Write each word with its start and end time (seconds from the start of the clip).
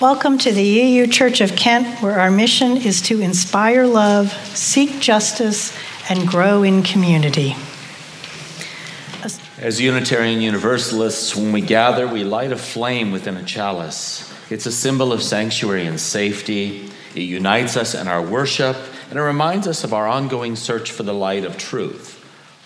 Welcome 0.00 0.38
to 0.38 0.50
the 0.50 0.80
UU 0.80 1.08
Church 1.08 1.42
of 1.42 1.54
Kent, 1.56 2.02
where 2.02 2.18
our 2.18 2.30
mission 2.30 2.78
is 2.78 3.02
to 3.02 3.20
inspire 3.20 3.86
love, 3.86 4.32
seek 4.56 4.98
justice, 4.98 5.76
and 6.08 6.26
grow 6.26 6.62
in 6.62 6.82
community. 6.82 7.54
As 9.58 9.78
Unitarian 9.78 10.40
Universalists, 10.40 11.36
when 11.36 11.52
we 11.52 11.60
gather, 11.60 12.08
we 12.08 12.24
light 12.24 12.50
a 12.50 12.56
flame 12.56 13.12
within 13.12 13.36
a 13.36 13.42
chalice. 13.42 14.32
It's 14.50 14.64
a 14.64 14.72
symbol 14.72 15.12
of 15.12 15.22
sanctuary 15.22 15.84
and 15.84 16.00
safety. 16.00 16.90
It 17.14 17.24
unites 17.24 17.76
us 17.76 17.94
in 17.94 18.08
our 18.08 18.22
worship, 18.22 18.78
and 19.10 19.18
it 19.18 19.22
reminds 19.22 19.68
us 19.68 19.84
of 19.84 19.92
our 19.92 20.08
ongoing 20.08 20.56
search 20.56 20.90
for 20.90 21.02
the 21.02 21.12
light 21.12 21.44
of 21.44 21.58
truth. 21.58 22.24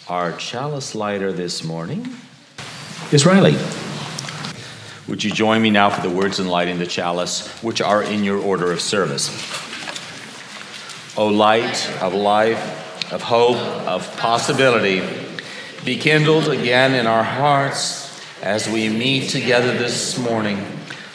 Our 0.09 0.31
chalice 0.35 0.95
lighter 0.95 1.33
this 1.33 1.65
morning 1.65 2.15
is 3.11 3.27
Riley. 3.27 3.57
Would 5.07 5.23
you 5.23 5.31
join 5.31 5.61
me 5.61 5.69
now 5.69 5.91
for 5.91 6.01
the 6.01 6.15
words 6.15 6.41
in 6.41 6.49
lighting 6.49 6.79
the 6.79 6.87
chalice, 6.87 7.47
which 7.63 7.83
are 7.83 8.03
in 8.03 8.25
your 8.25 8.39
order 8.39 8.73
of 8.73 8.81
service? 8.81 9.29
O 11.19 11.27
light 11.27 11.91
of 12.01 12.15
life, 12.15 13.13
of 13.13 13.23
hope, 13.23 13.59
of 13.87 14.17
possibility, 14.17 15.03
be 15.85 15.99
kindled 15.99 16.49
again 16.49 16.95
in 16.95 17.07
our 17.07 17.23
hearts 17.23 18.19
as 18.43 18.67
we 18.67 18.89
meet 18.89 19.29
together 19.29 19.77
this 19.77 20.19
morning 20.19 20.65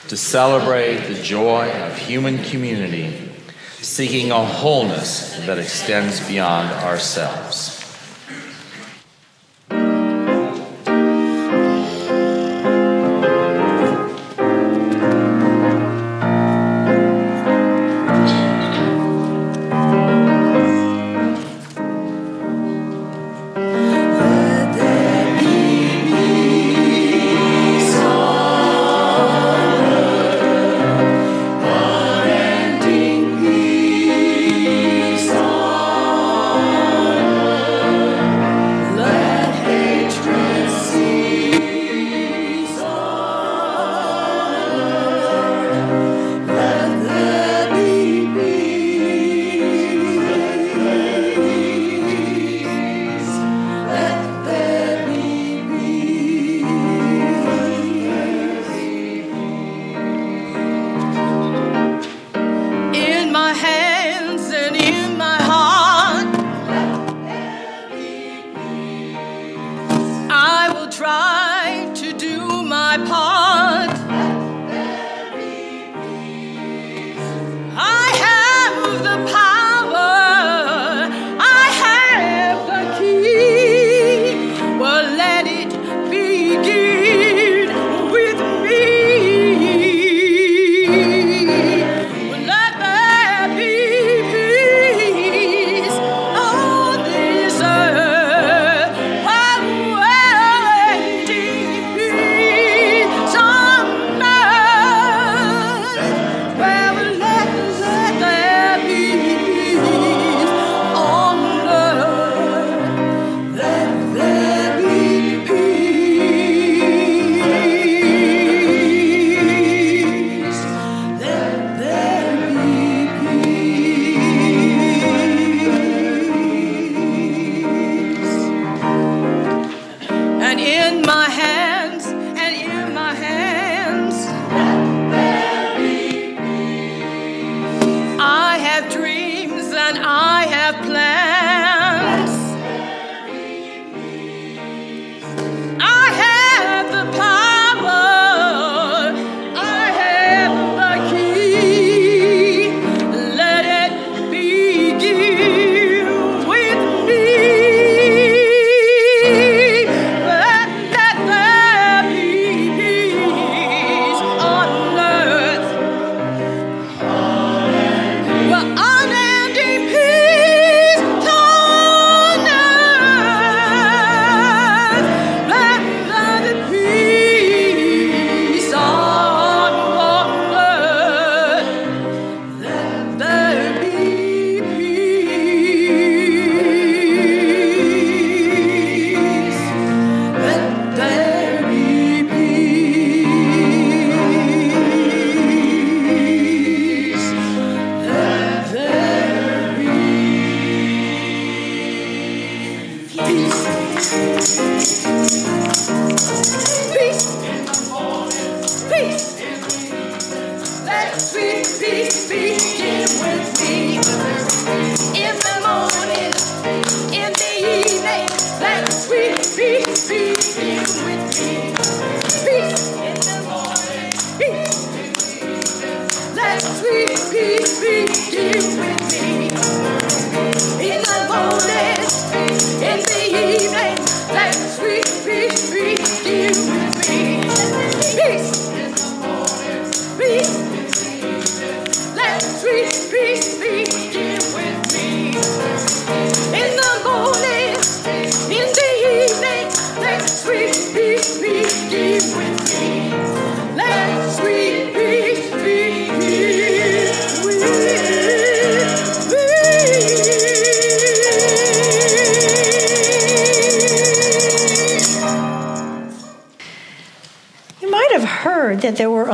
to 0.07 0.15
celebrate 0.15 1.07
the 1.07 1.19
joy 1.23 1.71
of 1.71 1.97
human 1.97 2.43
community, 2.43 3.31
seeking 3.79 4.29
a 4.29 4.45
wholeness 4.45 5.35
that 5.47 5.57
extends 5.57 6.25
beyond 6.27 6.69
ourselves. 6.85 7.78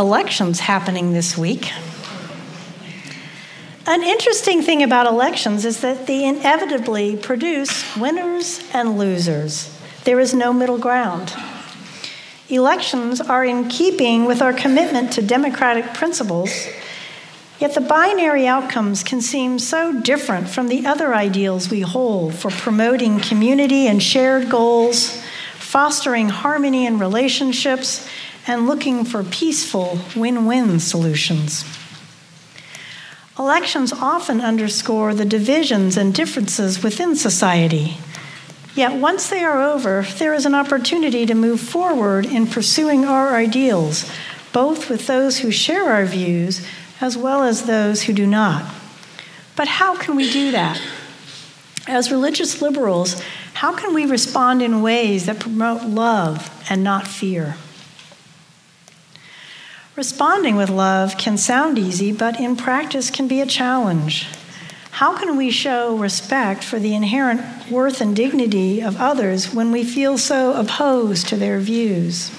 Elections 0.05 0.59
happening 0.59 1.13
this 1.13 1.35
week. 1.35 1.71
An 3.87 4.03
interesting 4.03 4.61
thing 4.61 4.83
about 4.83 5.07
elections 5.07 5.65
is 5.65 5.81
that 5.81 6.05
they 6.05 6.23
inevitably 6.27 7.17
produce 7.17 7.83
winners 7.95 8.63
and 8.71 8.99
losers. 8.99 9.75
There 10.03 10.19
is 10.19 10.31
no 10.31 10.53
middle 10.53 10.77
ground. 10.77 11.33
Elections 12.49 13.19
are 13.19 13.43
in 13.43 13.67
keeping 13.67 14.25
with 14.25 14.43
our 14.43 14.53
commitment 14.53 15.11
to 15.13 15.23
democratic 15.23 15.95
principles, 15.95 16.51
yet 17.59 17.73
the 17.73 17.81
binary 17.81 18.45
outcomes 18.45 19.01
can 19.01 19.21
seem 19.21 19.57
so 19.57 19.99
different 20.01 20.47
from 20.49 20.67
the 20.67 20.85
other 20.85 21.15
ideals 21.15 21.71
we 21.71 21.81
hold 21.81 22.35
for 22.35 22.51
promoting 22.51 23.19
community 23.19 23.87
and 23.87 24.03
shared 24.03 24.51
goals, 24.51 25.19
fostering 25.57 26.29
harmony 26.29 26.85
in 26.85 26.99
relationships, 26.99 28.07
and 28.47 28.67
looking 28.67 29.03
for 29.03 29.23
peaceful 29.23 29.99
win 30.15 30.45
win 30.45 30.79
solutions. 30.79 31.65
Elections 33.37 33.91
often 33.91 34.39
underscore 34.39 35.13
the 35.13 35.25
divisions 35.25 35.97
and 35.97 36.13
differences 36.13 36.81
within 36.81 37.15
society. 37.15 37.97
Yet 38.75 38.93
once 38.93 39.29
they 39.29 39.43
are 39.43 39.61
over, 39.61 40.03
there 40.17 40.33
is 40.33 40.45
an 40.45 40.55
opportunity 40.55 41.25
to 41.25 41.33
move 41.33 41.59
forward 41.59 42.25
in 42.25 42.47
pursuing 42.47 43.03
our 43.03 43.35
ideals, 43.35 44.09
both 44.53 44.89
with 44.89 45.07
those 45.07 45.39
who 45.39 45.51
share 45.51 45.91
our 45.91 46.05
views 46.05 46.65
as 47.01 47.17
well 47.17 47.43
as 47.43 47.63
those 47.63 48.03
who 48.03 48.13
do 48.13 48.25
not. 48.25 48.73
But 49.55 49.67
how 49.67 49.97
can 49.97 50.15
we 50.15 50.31
do 50.31 50.51
that? 50.51 50.81
As 51.87 52.11
religious 52.11 52.61
liberals, 52.61 53.21
how 53.53 53.75
can 53.75 53.93
we 53.93 54.05
respond 54.05 54.61
in 54.61 54.81
ways 54.81 55.25
that 55.25 55.39
promote 55.39 55.83
love 55.83 56.49
and 56.69 56.83
not 56.83 57.07
fear? 57.07 57.55
Responding 59.95 60.57
with 60.57 60.69
love 60.69 61.17
can 61.17 61.37
sound 61.37 61.79
easy, 61.79 62.11
but 62.11 62.37
in 62.37 62.57
practice 62.57 63.09
can 63.09 63.29
be 63.29 63.39
a 63.39 63.45
challenge. 63.45 64.27
How 64.91 65.17
can 65.17 65.37
we 65.37 65.51
show 65.51 65.95
respect 65.95 66.65
for 66.65 66.79
the 66.79 66.93
inherent 66.93 67.69
worth 67.71 68.01
and 68.01 68.13
dignity 68.13 68.81
of 68.81 68.99
others 68.99 69.53
when 69.53 69.71
we 69.71 69.85
feel 69.85 70.17
so 70.17 70.53
opposed 70.53 71.29
to 71.29 71.37
their 71.37 71.59
views? 71.59 72.29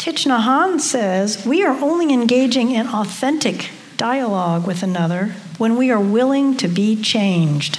Thich 0.00 0.26
Nhat 0.26 0.42
Hanh 0.42 0.80
says 0.80 1.46
we 1.46 1.62
are 1.64 1.78
only 1.80 2.12
engaging 2.12 2.72
in 2.72 2.88
authentic 2.88 3.70
dialogue 3.96 4.66
with 4.66 4.82
another 4.82 5.34
when 5.56 5.76
we 5.76 5.90
are 5.92 6.00
willing 6.00 6.56
to 6.56 6.66
be 6.66 7.00
changed. 7.00 7.78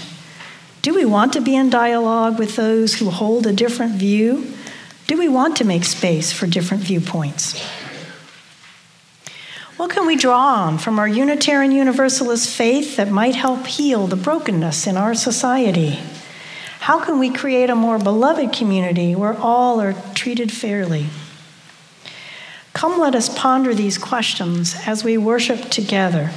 Do 0.82 0.94
we 0.94 1.04
want 1.04 1.34
to 1.34 1.42
be 1.42 1.58
in 1.58 1.70
dialogue 1.70 2.40
with 2.40 2.56
those 2.56 2.96
who 2.96 3.10
hold 3.10 3.46
a 3.46 3.52
different 3.52 3.96
view? 3.96 4.54
Do 5.10 5.18
we 5.18 5.28
want 5.28 5.58
to 5.58 5.66
make 5.66 5.86
space 5.86 6.32
for 6.32 6.46
different 6.46 6.84
viewpoints? 6.84 7.60
What 9.76 9.90
can 9.90 10.06
we 10.06 10.16
draw 10.16 10.66
on 10.66 10.78
from 10.78 11.00
our 11.00 11.08
Unitarian 11.08 11.72
Universalist 11.72 12.56
faith 12.56 12.96
that 12.98 13.10
might 13.10 13.34
help 13.34 13.66
heal 13.66 14.06
the 14.06 14.16
brokenness 14.16 14.86
in 14.86 14.98
our 14.98 15.16
society? 15.16 15.98
How 16.82 17.04
can 17.04 17.18
we 17.18 17.32
create 17.32 17.72
a 17.72 17.76
more 17.76 17.98
beloved 17.98 18.54
community 18.54 19.16
where 19.16 19.36
all 19.36 19.82
are 19.82 19.96
treated 20.14 20.52
fairly? 20.52 21.08
Come, 22.74 23.00
let 23.00 23.16
us 23.16 23.36
ponder 23.36 23.74
these 23.74 23.98
questions 23.98 24.76
as 24.86 25.04
we 25.04 25.18
worship 25.18 25.72
together. 25.72 26.30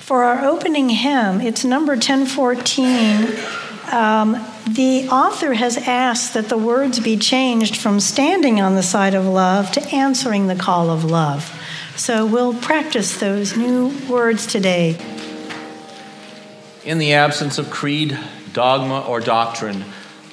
For 0.00 0.24
our 0.24 0.44
opening 0.44 0.88
hymn, 0.88 1.40
it's 1.40 1.64
number 1.64 1.92
1014. 1.92 3.67
Um, 3.90 4.32
the 4.68 5.08
author 5.08 5.54
has 5.54 5.78
asked 5.78 6.34
that 6.34 6.48
the 6.48 6.58
words 6.58 7.00
be 7.00 7.16
changed 7.16 7.76
from 7.76 8.00
standing 8.00 8.60
on 8.60 8.74
the 8.74 8.82
side 8.82 9.14
of 9.14 9.24
love 9.24 9.72
to 9.72 9.88
answering 9.88 10.46
the 10.46 10.54
call 10.54 10.90
of 10.90 11.04
love. 11.04 11.54
So 11.96 12.26
we'll 12.26 12.54
practice 12.54 13.18
those 13.18 13.56
new 13.56 13.92
words 14.08 14.46
today. 14.46 14.96
In 16.84 16.98
the 16.98 17.14
absence 17.14 17.58
of 17.58 17.70
creed, 17.70 18.18
dogma, 18.52 19.00
or 19.00 19.20
doctrine, 19.20 19.84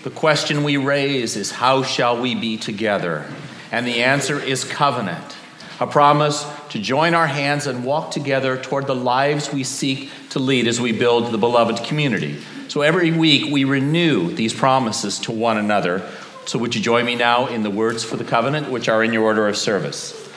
the 0.04 0.12
question 0.12 0.64
we 0.64 0.78
raise 0.78 1.36
is 1.36 1.52
how 1.52 1.84
shall 1.84 2.22
we 2.22 2.36
be 2.36 2.58
together? 2.58 3.26
And 3.72 3.88
the 3.88 4.04
answer 4.04 4.40
is 4.40 4.64
covenant, 4.64 5.36
a 5.80 5.88
promise 5.88 6.46
to 6.70 6.80
join 6.80 7.14
our 7.14 7.28
hands 7.28 7.68
and 7.68 7.84
walk 7.84 8.12
together 8.12 8.58
toward 8.58 8.86
the 8.86 8.96
lives 8.96 9.52
we 9.52 9.64
seek 9.64 10.12
to 10.32 10.40
lead 10.40 10.68
as 10.68 10.80
we 10.80 10.92
build 10.92 11.32
the 11.32 11.38
beloved 11.38 11.84
community. 11.86 12.38
So 12.76 12.82
every 12.82 13.10
week 13.10 13.54
we 13.54 13.64
renew 13.64 14.34
these 14.34 14.54
promises 14.54 15.18
to 15.20 15.32
one 15.32 15.58
another. 15.58 16.06
So 16.46 16.60
would 16.60 16.76
you 16.76 16.82
join 16.82 17.06
me 17.06 17.16
now 17.16 17.48
in 17.48 17.64
the 17.64 17.70
words 17.70 18.04
for 18.04 18.18
the 18.18 18.26
covenant, 18.26 18.70
which 18.70 18.90
are 18.90 19.02
in 19.02 19.14
your 19.14 19.24
order 19.24 19.48
of 19.48 19.56
service? 19.56 20.30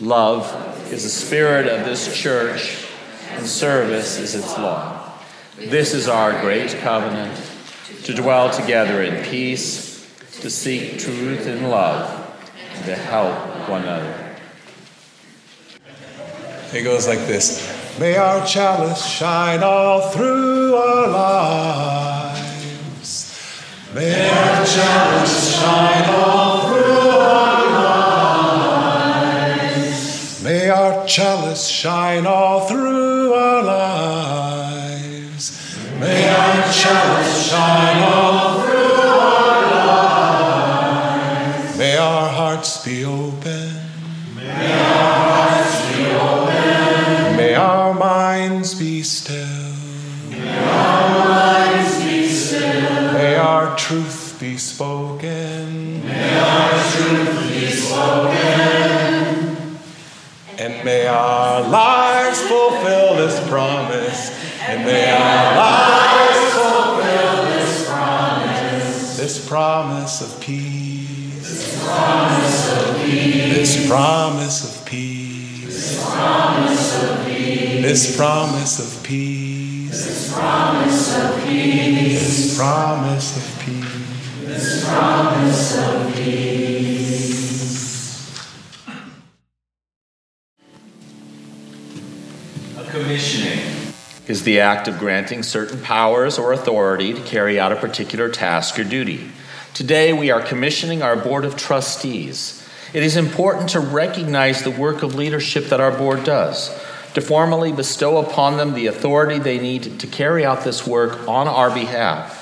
Love 0.00 0.90
is 0.90 1.02
the 1.02 1.10
spirit 1.10 1.66
of 1.66 1.84
this 1.84 2.18
church, 2.18 2.86
and 3.32 3.44
service 3.44 4.18
is 4.18 4.34
its 4.34 4.56
law. 4.56 5.12
This 5.58 5.92
is 5.92 6.08
our 6.08 6.40
great 6.40 6.70
covenant 6.78 7.38
to 8.04 8.14
dwell 8.14 8.48
together 8.48 9.02
in 9.02 9.22
peace, 9.26 10.10
to 10.40 10.48
seek 10.48 10.98
truth 10.98 11.46
in 11.46 11.64
love, 11.64 12.08
and 12.74 12.86
to 12.86 12.94
help 12.94 13.68
one 13.68 13.82
another. 13.82 14.34
It 16.72 16.84
goes 16.84 17.06
like 17.06 17.18
this 17.18 17.71
May 17.98 18.16
our 18.16 18.44
chalice 18.46 19.04
shine 19.04 19.62
all 19.62 20.08
through 20.10 20.74
our 20.74 21.08
lives. 21.08 22.42
May 23.94 24.30
our 24.30 24.64
chalice 24.64 25.54
shine 25.54 26.08
all 26.08 26.60
through 26.66 27.10
our 27.10 27.66
lives. 29.58 30.42
May 30.42 30.70
our 30.70 31.06
chalice 31.06 31.68
shine 31.68 32.26
all 32.26 32.66
through 32.66 33.34
our 33.34 33.62
lives. 33.62 34.16
May 36.00 36.28
our 36.30 36.72
chalice 36.72 37.50
shine 37.50 37.91
spoken. 55.12 56.06
May 56.06 56.38
our 56.38 56.70
truth 56.90 57.50
be 57.50 57.66
spoken. 57.66 58.38
And 60.58 60.84
may 60.84 61.06
our 61.06 61.68
lives 61.68 62.40
fulfill 62.42 63.16
this 63.16 63.48
promise. 63.48 64.30
And 64.68 64.84
may 64.84 65.10
our 65.10 65.56
lives 65.56 66.52
fulfill 66.54 67.44
this 67.46 67.88
promise. 67.88 69.16
This 69.16 69.48
promise 69.48 70.20
of 70.22 70.40
peace. 70.40 71.42
This 71.42 71.84
promise 71.84 72.72
of 72.72 72.96
peace. 72.96 73.54
This 73.54 73.86
promise 73.88 74.64
of 74.64 74.86
peace. 74.86 75.64
This 75.64 76.06
promise 76.06 77.02
of 77.02 77.24
peace. 77.26 77.82
This 77.82 78.16
promise 78.16 78.78
of 78.78 79.02
peace. 79.02 79.90
This 79.90 80.32
promise 80.32 81.16
of 81.16 81.44
peace. 81.44 82.20
This 82.20 82.56
promise 82.56 83.36
of 83.36 83.42
peace. 83.42 83.51
Promise 84.92 85.78
of 85.78 86.14
peace. 86.14 87.32
A 92.76 92.84
commissioning 92.90 93.94
is 94.28 94.42
the 94.42 94.60
act 94.60 94.88
of 94.88 94.98
granting 94.98 95.42
certain 95.42 95.80
powers 95.80 96.38
or 96.38 96.52
authority 96.52 97.14
to 97.14 97.22
carry 97.22 97.58
out 97.58 97.72
a 97.72 97.76
particular 97.76 98.28
task 98.28 98.78
or 98.78 98.84
duty. 98.84 99.30
Today, 99.72 100.12
we 100.12 100.30
are 100.30 100.42
commissioning 100.42 101.02
our 101.02 101.16
Board 101.16 101.46
of 101.46 101.56
Trustees. 101.56 102.62
It 102.92 103.02
is 103.02 103.16
important 103.16 103.70
to 103.70 103.80
recognize 103.80 104.62
the 104.62 104.70
work 104.70 105.02
of 105.02 105.14
leadership 105.14 105.70
that 105.70 105.80
our 105.80 105.96
board 105.96 106.22
does, 106.24 106.68
to 107.14 107.22
formally 107.22 107.72
bestow 107.72 108.18
upon 108.18 108.58
them 108.58 108.74
the 108.74 108.88
authority 108.88 109.38
they 109.38 109.58
need 109.58 109.98
to 110.00 110.06
carry 110.06 110.44
out 110.44 110.64
this 110.64 110.86
work 110.86 111.26
on 111.26 111.48
our 111.48 111.70
behalf, 111.70 112.40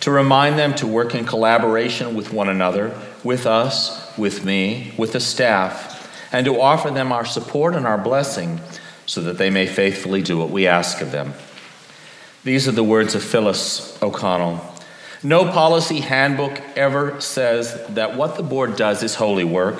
to 0.00 0.10
remind 0.10 0.58
them 0.58 0.74
to 0.74 0.86
work 0.86 1.14
in 1.14 1.24
collaboration 1.24 2.14
with 2.14 2.32
one 2.32 2.48
another, 2.48 2.98
with 3.22 3.46
us, 3.46 4.16
with 4.18 4.44
me, 4.44 4.94
with 4.98 5.12
the 5.12 5.20
staff, 5.20 6.30
and 6.32 6.44
to 6.46 6.60
offer 6.60 6.90
them 6.90 7.12
our 7.12 7.24
support 7.24 7.74
and 7.74 7.86
our 7.86 7.98
blessing 7.98 8.60
so 9.06 9.20
that 9.22 9.38
they 9.38 9.50
may 9.50 9.66
faithfully 9.66 10.22
do 10.22 10.38
what 10.38 10.50
we 10.50 10.66
ask 10.66 11.00
of 11.00 11.10
them. 11.10 11.32
These 12.42 12.68
are 12.68 12.72
the 12.72 12.84
words 12.84 13.14
of 13.14 13.22
Phyllis 13.22 14.00
O'Connell. 14.02 14.60
No 15.22 15.50
policy 15.50 16.00
handbook 16.00 16.60
ever 16.76 17.18
says 17.20 17.86
that 17.90 18.16
what 18.16 18.36
the 18.36 18.42
board 18.42 18.76
does 18.76 19.02
is 19.02 19.14
holy 19.14 19.44
work. 19.44 19.76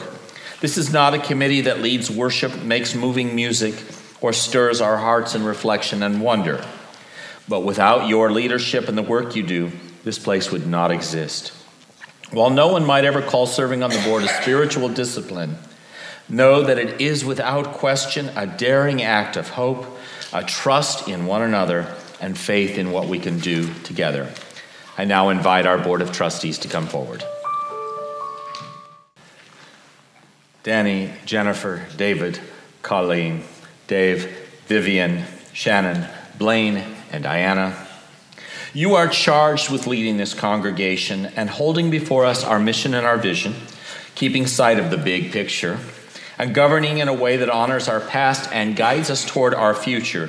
This 0.61 0.79
is 0.79 0.91
not 0.91 1.13
a 1.13 1.19
committee 1.19 1.61
that 1.63 1.83
leads 1.83 2.11
worship, 2.11 2.63
makes 2.63 2.95
moving 2.95 3.35
music, 3.35 3.75
or 4.23 4.33
stirs 4.33 4.81
our 4.81 4.97
hearts 4.97 5.35
in 5.35 5.45
reflection 5.45 6.03
and 6.03 6.23
wonder. 6.23 6.65
But 7.47 7.61
without 7.61 8.09
your 8.09 8.33
leadership 8.33 8.89
and 8.89 8.97
the 8.97 9.03
work 9.03 9.37
you 9.37 9.43
do, 9.43 9.73
this 10.05 10.19
place 10.19 10.53
would 10.53 10.67
not 10.67 10.91
exist. 10.91 11.53
While 12.31 12.51
no 12.51 12.69
one 12.69 12.85
might 12.85 13.05
ever 13.05 13.23
call 13.23 13.47
serving 13.47 13.83
on 13.83 13.91
the 13.91 14.03
board 14.05 14.23
a 14.23 14.29
spiritual 14.29 14.89
discipline, 14.89 15.57
know 16.29 16.63
that 16.63 16.79
it 16.79 17.01
is 17.01 17.25
without 17.25 17.75
question 17.75 18.31
a 18.37 18.47
daring 18.47 19.03
act 19.03 19.37
of 19.37 19.51
hope, 19.51 19.87
a 20.33 20.45
trust 20.45 21.09
in 21.09 21.27
one 21.27 21.43
another, 21.43 21.95
and 22.21 22.37
faith 22.37 22.79
in 22.79 22.91
what 22.91 23.09
we 23.09 23.19
can 23.19 23.39
do 23.39 23.73
together. 23.83 24.33
I 24.97 25.05
now 25.05 25.29
invite 25.29 25.67
our 25.67 25.79
Board 25.79 26.03
of 26.03 26.13
Trustees 26.13 26.59
to 26.59 26.69
come 26.69 26.87
forward. 26.87 27.25
Danny, 30.63 31.13
Jennifer, 31.27 31.87
David, 31.97 32.41
Colleen, 32.83 33.45
Dave, 33.87 34.49
Vivian, 34.67 35.25
Shannon, 35.53 36.09
Blaine, 36.39 36.83
and 37.13 37.25
Diana. 37.25 37.84
You 38.77 38.97
are 38.97 39.07
charged 39.07 39.71
with 39.71 39.87
leading 39.87 40.17
this 40.17 40.35
congregation 40.35 41.27
and 41.37 41.49
holding 41.49 41.91
before 41.91 42.25
us 42.25 42.43
our 42.43 42.59
mission 42.59 42.93
and 42.93 43.07
our 43.07 43.17
vision, 43.17 43.55
keeping 44.17 44.49
sight 44.49 44.81
of 44.81 44.91
the 44.91 44.97
big 44.97 45.31
picture, 45.31 45.79
and 46.39 46.53
governing 46.53 46.99
in 46.99 47.07
a 47.07 47.15
way 47.15 47.37
that 47.37 47.49
honors 47.49 47.87
our 47.87 48.01
past 48.01 48.51
and 48.53 48.75
guides 48.75 49.11
us 49.11 49.25
toward 49.25 49.55
our 49.55 49.77
future. 49.77 50.29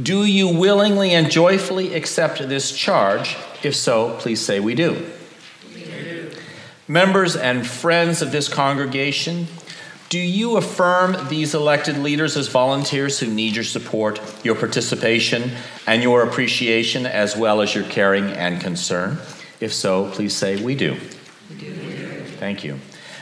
Do 0.00 0.26
you 0.26 0.46
willingly 0.46 1.14
and 1.14 1.30
joyfully 1.30 1.94
accept 1.94 2.46
this 2.50 2.76
charge? 2.76 3.34
If 3.62 3.74
so, 3.74 4.14
please 4.18 4.44
say 4.44 4.60
we 4.60 4.74
do. 4.74 5.06
We 5.74 5.84
do. 5.84 6.32
Members 6.86 7.34
and 7.34 7.66
friends 7.66 8.20
of 8.20 8.30
this 8.30 8.46
congregation, 8.46 9.46
do 10.16 10.22
you 10.22 10.56
affirm 10.56 11.28
these 11.28 11.54
elected 11.54 11.98
leaders 11.98 12.38
as 12.38 12.48
volunteers 12.48 13.20
who 13.20 13.26
need 13.26 13.54
your 13.54 13.62
support, 13.62 14.18
your 14.42 14.54
participation, 14.54 15.50
and 15.86 16.02
your 16.02 16.22
appreciation, 16.22 17.04
as 17.04 17.36
well 17.36 17.60
as 17.60 17.74
your 17.74 17.84
caring 17.84 18.24
and 18.30 18.58
concern? 18.58 19.18
If 19.60 19.74
so, 19.74 20.10
please 20.12 20.34
say, 20.34 20.56
We 20.64 20.74
do. 20.74 20.96
We 21.50 21.56
do. 21.56 22.24
Thank 22.38 22.64
you. 22.64 22.80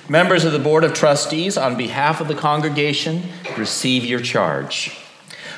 Members 0.09 0.45
of 0.45 0.53
the 0.53 0.61
Board 0.61 0.85
of 0.85 0.95
Trustees, 0.95 1.59
on 1.59 1.77
behalf 1.77 2.21
of 2.21 2.29
the 2.29 2.37
congregation, 2.37 3.25
receive 3.59 4.05
your 4.05 4.21
charge. 4.21 4.97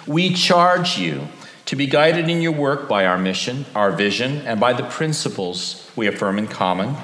We 0.07 0.33
charge 0.33 0.97
you 0.97 1.29
to 1.67 1.77
be 1.77 1.87
guided 1.87 2.31
in 2.31 2.41
your 2.41 2.53
work 2.53 2.89
by 2.89 3.05
our 3.05 3.19
mission, 3.19 3.67
our 3.75 3.93
vision, 3.93 4.39
and 4.47 4.59
by 4.59 4.73
the 4.73 4.85
principles 4.85 5.91
we 5.97 6.07
affirm 6.07 6.39
in 6.39 6.47
common 6.47 6.97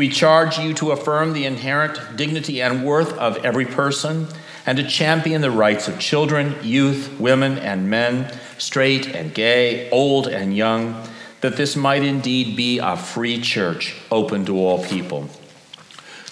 we 0.00 0.08
charge 0.08 0.58
you 0.58 0.72
to 0.72 0.92
affirm 0.92 1.34
the 1.34 1.44
inherent 1.44 2.16
dignity 2.16 2.62
and 2.62 2.86
worth 2.86 3.12
of 3.18 3.36
every 3.44 3.66
person 3.66 4.26
and 4.64 4.78
to 4.78 4.88
champion 4.88 5.42
the 5.42 5.50
rights 5.50 5.88
of 5.88 5.98
children, 5.98 6.56
youth, 6.62 7.20
women, 7.20 7.58
and 7.58 7.90
men, 7.90 8.34
straight 8.56 9.06
and 9.14 9.34
gay, 9.34 9.90
old 9.90 10.26
and 10.26 10.56
young, 10.56 11.06
that 11.42 11.58
this 11.58 11.76
might 11.76 12.02
indeed 12.02 12.56
be 12.56 12.78
a 12.78 12.96
free 12.96 13.42
church 13.42 13.94
open 14.10 14.46
to 14.46 14.56
all 14.56 14.82
people. 14.82 15.28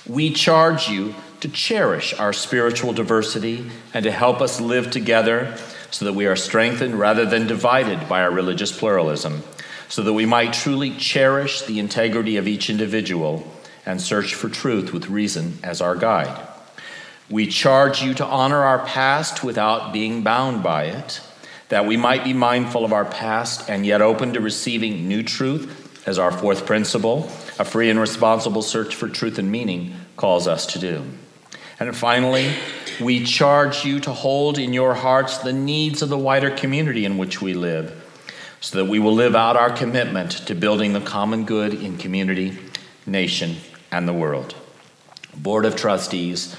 We 0.06 0.32
charge 0.32 0.88
you 0.88 1.14
to 1.40 1.48
cherish 1.50 2.14
our 2.14 2.32
spiritual 2.32 2.94
diversity 2.94 3.70
and 3.92 4.02
to 4.02 4.10
help 4.10 4.40
us 4.40 4.62
live 4.62 4.90
together 4.90 5.54
so 5.90 6.06
that 6.06 6.14
we 6.14 6.24
are 6.24 6.36
strengthened 6.36 6.98
rather 6.98 7.26
than 7.26 7.46
divided 7.46 8.08
by 8.08 8.22
our 8.22 8.30
religious 8.30 8.72
pluralism 8.72 9.42
so 9.90 10.02
that 10.02 10.14
we 10.14 10.24
might 10.24 10.54
truly 10.54 10.90
cherish 10.96 11.62
the 11.62 11.78
integrity 11.78 12.38
of 12.38 12.48
each 12.48 12.70
individual 12.70 13.46
and 13.88 14.02
search 14.02 14.34
for 14.34 14.50
truth 14.50 14.92
with 14.92 15.08
reason 15.08 15.58
as 15.62 15.80
our 15.80 15.96
guide. 15.96 16.46
We 17.30 17.46
charge 17.46 18.02
you 18.02 18.12
to 18.14 18.24
honor 18.24 18.62
our 18.62 18.84
past 18.84 19.42
without 19.42 19.94
being 19.94 20.22
bound 20.22 20.62
by 20.62 20.84
it, 20.84 21.22
that 21.70 21.86
we 21.86 21.96
might 21.96 22.22
be 22.22 22.34
mindful 22.34 22.84
of 22.84 22.92
our 22.92 23.06
past 23.06 23.70
and 23.70 23.86
yet 23.86 24.02
open 24.02 24.34
to 24.34 24.40
receiving 24.40 25.08
new 25.08 25.22
truth 25.22 26.06
as 26.06 26.18
our 26.18 26.30
fourth 26.30 26.66
principle, 26.66 27.30
a 27.58 27.64
free 27.64 27.88
and 27.88 27.98
responsible 27.98 28.60
search 28.60 28.94
for 28.94 29.08
truth 29.08 29.38
and 29.38 29.50
meaning 29.50 29.94
calls 30.18 30.46
us 30.46 30.66
to 30.66 30.78
do. 30.78 31.02
And 31.80 31.96
finally, 31.96 32.52
we 33.00 33.24
charge 33.24 33.86
you 33.86 34.00
to 34.00 34.12
hold 34.12 34.58
in 34.58 34.74
your 34.74 34.92
hearts 34.92 35.38
the 35.38 35.52
needs 35.52 36.02
of 36.02 36.10
the 36.10 36.18
wider 36.18 36.50
community 36.50 37.06
in 37.06 37.16
which 37.16 37.40
we 37.40 37.54
live 37.54 38.04
so 38.60 38.76
that 38.76 38.90
we 38.90 38.98
will 38.98 39.14
live 39.14 39.34
out 39.34 39.56
our 39.56 39.70
commitment 39.70 40.32
to 40.32 40.54
building 40.54 40.92
the 40.92 41.00
common 41.00 41.44
good 41.44 41.72
in 41.72 41.96
community, 41.96 42.58
nation, 43.06 43.56
and 43.90 44.08
the 44.08 44.12
world. 44.12 44.54
Board 45.34 45.64
of 45.64 45.76
Trustees, 45.76 46.56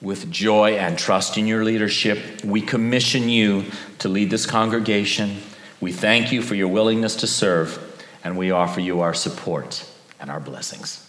with 0.00 0.30
joy 0.30 0.76
and 0.76 0.98
trust 0.98 1.36
in 1.36 1.46
your 1.46 1.64
leadership, 1.64 2.44
we 2.44 2.60
commission 2.60 3.28
you 3.28 3.64
to 3.98 4.08
lead 4.08 4.30
this 4.30 4.46
congregation. 4.46 5.38
We 5.80 5.92
thank 5.92 6.32
you 6.32 6.42
for 6.42 6.54
your 6.54 6.68
willingness 6.68 7.16
to 7.16 7.26
serve, 7.26 7.78
and 8.22 8.36
we 8.36 8.50
offer 8.50 8.80
you 8.80 9.00
our 9.00 9.14
support 9.14 9.88
and 10.20 10.30
our 10.30 10.40
blessings. 10.40 11.04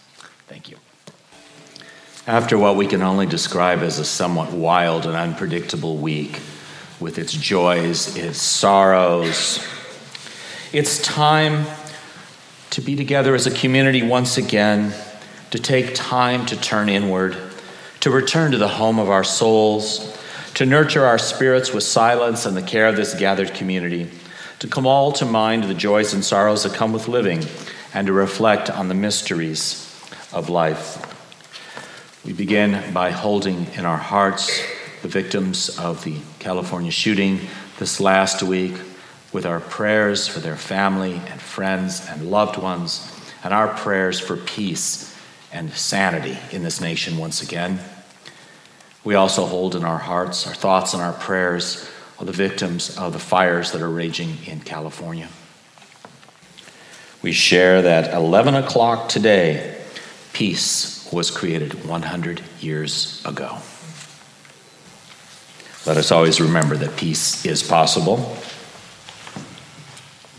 Thank 0.48 0.68
you. 0.68 0.76
After 2.26 2.58
what 2.58 2.76
we 2.76 2.86
can 2.86 3.02
only 3.02 3.26
describe 3.26 3.80
as 3.80 3.98
a 3.98 4.04
somewhat 4.04 4.52
wild 4.52 5.06
and 5.06 5.16
unpredictable 5.16 5.96
week, 5.96 6.40
with 7.00 7.18
its 7.18 7.32
joys, 7.32 8.14
its 8.16 8.40
sorrows, 8.40 9.66
it's 10.72 11.02
time 11.02 11.64
to 12.70 12.80
be 12.80 12.94
together 12.94 13.34
as 13.34 13.46
a 13.46 13.50
community 13.50 14.02
once 14.02 14.36
again, 14.36 14.92
to 15.50 15.58
take 15.58 15.94
time 15.94 16.46
to 16.46 16.56
turn 16.56 16.88
inward, 16.88 17.36
to 18.00 18.10
return 18.10 18.52
to 18.52 18.58
the 18.58 18.68
home 18.68 18.98
of 18.98 19.10
our 19.10 19.24
souls, 19.24 20.16
to 20.54 20.64
nurture 20.64 21.04
our 21.04 21.18
spirits 21.18 21.72
with 21.72 21.84
silence 21.84 22.46
and 22.46 22.56
the 22.56 22.62
care 22.62 22.88
of 22.88 22.96
this 22.96 23.14
gathered 23.14 23.52
community, 23.54 24.10
to 24.60 24.68
call 24.68 25.12
to 25.12 25.24
mind 25.24 25.64
the 25.64 25.74
joys 25.74 26.12
and 26.14 26.24
sorrows 26.24 26.62
that 26.62 26.74
come 26.74 26.92
with 26.92 27.08
living, 27.08 27.44
and 27.92 28.06
to 28.06 28.12
reflect 28.12 28.70
on 28.70 28.88
the 28.88 28.94
mysteries 28.94 29.86
of 30.32 30.48
life. 30.48 31.06
We 32.24 32.32
begin 32.32 32.92
by 32.92 33.10
holding 33.10 33.66
in 33.74 33.84
our 33.84 33.96
hearts 33.96 34.62
the 35.02 35.08
victims 35.08 35.78
of 35.78 36.04
the 36.04 36.16
California 36.38 36.92
shooting 36.92 37.40
this 37.78 37.98
last 37.98 38.42
week 38.42 38.74
with 39.32 39.46
our 39.46 39.60
prayers 39.60 40.28
for 40.28 40.40
their 40.40 40.56
family 40.56 41.20
and 41.30 41.40
friends 41.40 42.06
and 42.08 42.30
loved 42.30 42.56
ones, 42.56 43.10
and 43.42 43.54
our 43.54 43.68
prayers 43.68 44.20
for 44.20 44.36
peace 44.36 45.09
and 45.52 45.72
sanity 45.72 46.38
in 46.52 46.62
this 46.62 46.80
nation 46.80 47.18
once 47.18 47.42
again. 47.42 47.80
We 49.04 49.14
also 49.14 49.46
hold 49.46 49.74
in 49.74 49.84
our 49.84 49.98
hearts, 49.98 50.46
our 50.46 50.54
thoughts, 50.54 50.94
and 50.94 51.02
our 51.02 51.12
prayers 51.12 51.88
of 52.18 52.26
the 52.26 52.32
victims 52.32 52.96
of 52.98 53.12
the 53.12 53.18
fires 53.18 53.72
that 53.72 53.80
are 53.80 53.90
raging 53.90 54.36
in 54.46 54.60
California. 54.60 55.28
We 57.22 57.32
share 57.32 57.82
that 57.82 58.14
11 58.14 58.54
o'clock 58.54 59.08
today, 59.08 59.78
peace 60.32 61.08
was 61.12 61.30
created 61.30 61.84
100 61.84 62.42
years 62.60 63.22
ago. 63.24 63.58
Let 65.86 65.96
us 65.96 66.12
always 66.12 66.40
remember 66.40 66.76
that 66.76 66.96
peace 66.96 67.44
is 67.44 67.62
possible 67.62 68.36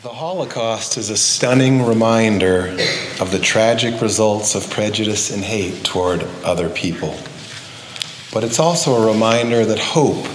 the 0.01 0.09
Holocaust 0.09 0.97
is 0.97 1.11
a 1.11 1.17
stunning 1.17 1.85
reminder 1.85 2.75
of 3.19 3.29
the 3.31 3.37
tragic 3.37 4.01
results 4.01 4.55
of 4.55 4.67
prejudice 4.71 5.29
and 5.29 5.43
hate 5.43 5.83
toward 5.83 6.23
other 6.43 6.69
people. 6.69 7.15
But 8.33 8.43
it's 8.43 8.57
also 8.57 8.95
a 8.95 9.13
reminder 9.13 9.63
that 9.63 9.77
hope, 9.77 10.25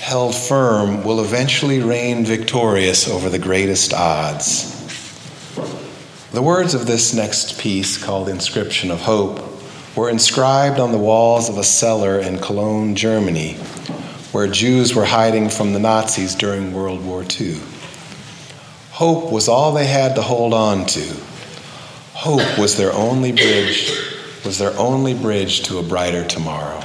held 0.00 0.34
firm, 0.34 1.04
will 1.04 1.24
eventually 1.24 1.80
reign 1.80 2.26
victorious 2.26 3.08
over 3.08 3.30
the 3.30 3.38
greatest 3.38 3.94
odds. 3.94 4.74
The 6.32 6.42
words 6.42 6.74
of 6.74 6.86
this 6.86 7.14
next 7.14 7.58
piece, 7.58 7.96
called 7.96 8.28
Inscription 8.28 8.90
of 8.90 9.00
Hope, 9.00 9.40
were 9.96 10.10
inscribed 10.10 10.80
on 10.80 10.92
the 10.92 10.98
walls 10.98 11.48
of 11.48 11.56
a 11.56 11.64
cellar 11.64 12.18
in 12.18 12.40
Cologne, 12.40 12.94
Germany, 12.94 13.54
where 14.32 14.46
Jews 14.46 14.94
were 14.94 15.06
hiding 15.06 15.48
from 15.48 15.72
the 15.72 15.78
Nazis 15.78 16.34
during 16.34 16.74
World 16.74 17.02
War 17.02 17.24
II. 17.40 17.58
Hope 18.96 19.30
was 19.30 19.46
all 19.46 19.72
they 19.72 19.84
had 19.84 20.14
to 20.14 20.22
hold 20.22 20.54
on 20.54 20.86
to. 20.86 21.14
Hope 22.14 22.58
was 22.58 22.78
their 22.78 22.94
only 22.94 23.30
bridge, 23.30 23.92
was 24.42 24.58
their 24.58 24.72
only 24.78 25.12
bridge 25.12 25.64
to 25.64 25.78
a 25.78 25.82
brighter 25.82 26.26
tomorrow. 26.26 26.82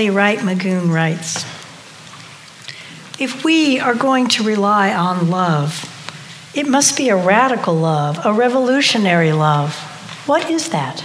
Emily 0.00 0.16
Wright 0.16 0.38
Magoon 0.38 0.90
writes 0.90 1.44
If 3.20 3.44
we 3.44 3.78
are 3.78 3.94
going 3.94 4.28
to 4.28 4.42
rely 4.42 4.94
on 4.94 5.28
love, 5.28 5.84
it 6.54 6.66
must 6.66 6.96
be 6.96 7.10
a 7.10 7.16
radical 7.16 7.74
love, 7.74 8.18
a 8.24 8.32
revolutionary 8.32 9.32
love. 9.32 9.74
What 10.24 10.48
is 10.48 10.70
that? 10.70 11.04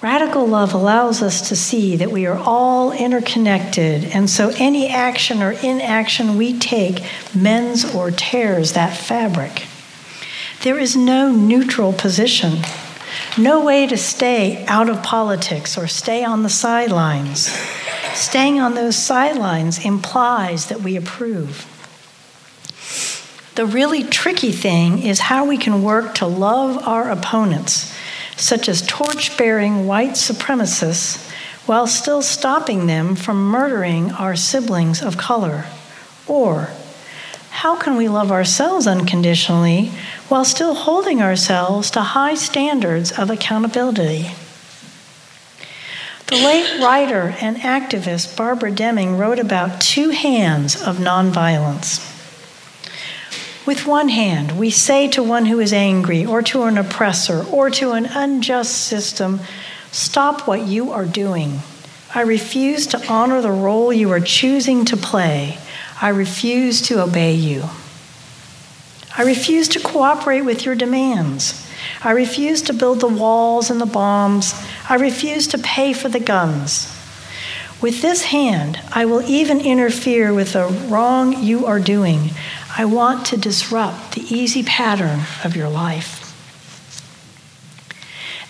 Radical 0.00 0.46
love 0.46 0.72
allows 0.72 1.20
us 1.20 1.48
to 1.48 1.56
see 1.56 1.96
that 1.96 2.12
we 2.12 2.26
are 2.26 2.38
all 2.38 2.92
interconnected, 2.92 4.04
and 4.04 4.30
so 4.30 4.52
any 4.56 4.88
action 4.88 5.42
or 5.42 5.50
inaction 5.50 6.36
we 6.36 6.56
take 6.56 7.04
mends 7.34 7.92
or 7.92 8.12
tears 8.12 8.74
that 8.74 8.96
fabric. 8.96 9.66
There 10.62 10.78
is 10.78 10.94
no 10.94 11.32
neutral 11.32 11.92
position 11.92 12.58
no 13.38 13.64
way 13.64 13.86
to 13.86 13.96
stay 13.96 14.64
out 14.66 14.88
of 14.88 15.02
politics 15.02 15.76
or 15.76 15.86
stay 15.86 16.24
on 16.24 16.42
the 16.42 16.48
sidelines. 16.48 17.48
Staying 18.14 18.60
on 18.60 18.74
those 18.74 18.96
sidelines 18.96 19.84
implies 19.84 20.66
that 20.66 20.80
we 20.80 20.96
approve. 20.96 21.72
The 23.56 23.66
really 23.66 24.04
tricky 24.04 24.52
thing 24.52 25.02
is 25.02 25.18
how 25.18 25.46
we 25.46 25.56
can 25.56 25.82
work 25.82 26.14
to 26.16 26.26
love 26.26 26.86
our 26.86 27.10
opponents, 27.10 27.94
such 28.36 28.68
as 28.68 28.86
torch 28.86 29.36
bearing 29.38 29.86
white 29.86 30.12
supremacists, 30.12 31.30
while 31.66 31.86
still 31.86 32.22
stopping 32.22 32.86
them 32.86 33.16
from 33.16 33.50
murdering 33.50 34.12
our 34.12 34.36
siblings 34.36 35.02
of 35.02 35.16
color. 35.18 35.64
Or, 36.26 36.70
how 37.56 37.74
can 37.74 37.96
we 37.96 38.06
love 38.06 38.30
ourselves 38.30 38.86
unconditionally 38.86 39.90
while 40.28 40.44
still 40.44 40.74
holding 40.74 41.22
ourselves 41.22 41.90
to 41.90 42.00
high 42.02 42.34
standards 42.34 43.10
of 43.10 43.30
accountability. 43.30 44.26
The 46.26 46.36
late 46.36 46.80
writer 46.82 47.34
and 47.40 47.56
activist 47.56 48.36
Barbara 48.36 48.72
Deming 48.72 49.16
wrote 49.16 49.38
about 49.38 49.80
two 49.80 50.10
hands 50.10 50.76
of 50.76 50.98
nonviolence. 50.98 52.04
With 53.66 53.86
one 53.86 54.10
hand, 54.10 54.58
we 54.58 54.68
say 54.68 55.08
to 55.08 55.22
one 55.22 55.46
who 55.46 55.58
is 55.58 55.72
angry, 55.72 56.26
or 56.26 56.42
to 56.42 56.64
an 56.64 56.76
oppressor, 56.76 57.42
or 57.50 57.70
to 57.70 57.92
an 57.92 58.04
unjust 58.04 58.76
system, 58.86 59.40
Stop 59.92 60.46
what 60.46 60.66
you 60.66 60.92
are 60.92 61.06
doing. 61.06 61.60
I 62.14 62.20
refuse 62.20 62.86
to 62.88 63.02
honor 63.08 63.40
the 63.40 63.50
role 63.50 63.94
you 63.94 64.12
are 64.12 64.20
choosing 64.20 64.84
to 64.84 64.96
play. 64.96 65.58
I 66.00 66.10
refuse 66.10 66.82
to 66.82 67.02
obey 67.02 67.32
you. 67.34 67.64
I 69.16 69.22
refuse 69.22 69.68
to 69.68 69.80
cooperate 69.80 70.42
with 70.42 70.66
your 70.66 70.74
demands. 70.74 71.66
I 72.02 72.10
refuse 72.10 72.60
to 72.62 72.74
build 72.74 73.00
the 73.00 73.08
walls 73.08 73.70
and 73.70 73.80
the 73.80 73.86
bombs. 73.86 74.54
I 74.88 74.96
refuse 74.96 75.46
to 75.48 75.58
pay 75.58 75.92
for 75.94 76.08
the 76.08 76.20
guns. 76.20 76.92
With 77.80 78.02
this 78.02 78.24
hand, 78.24 78.78
I 78.92 79.04
will 79.04 79.22
even 79.22 79.60
interfere 79.60 80.34
with 80.34 80.52
the 80.52 80.66
wrong 80.88 81.42
you 81.42 81.66
are 81.66 81.80
doing. 81.80 82.30
I 82.76 82.84
want 82.84 83.26
to 83.26 83.36
disrupt 83.36 84.12
the 84.12 84.22
easy 84.22 84.62
pattern 84.62 85.20
of 85.44 85.56
your 85.56 85.68
life. 85.68 86.22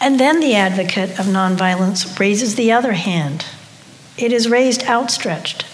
And 0.00 0.20
then 0.20 0.40
the 0.40 0.54
advocate 0.54 1.18
of 1.18 1.26
nonviolence 1.26 2.18
raises 2.18 2.54
the 2.54 2.72
other 2.72 2.92
hand. 2.92 3.46
It 4.16 4.32
is 4.32 4.48
raised 4.48 4.84
outstretched, 4.84 5.64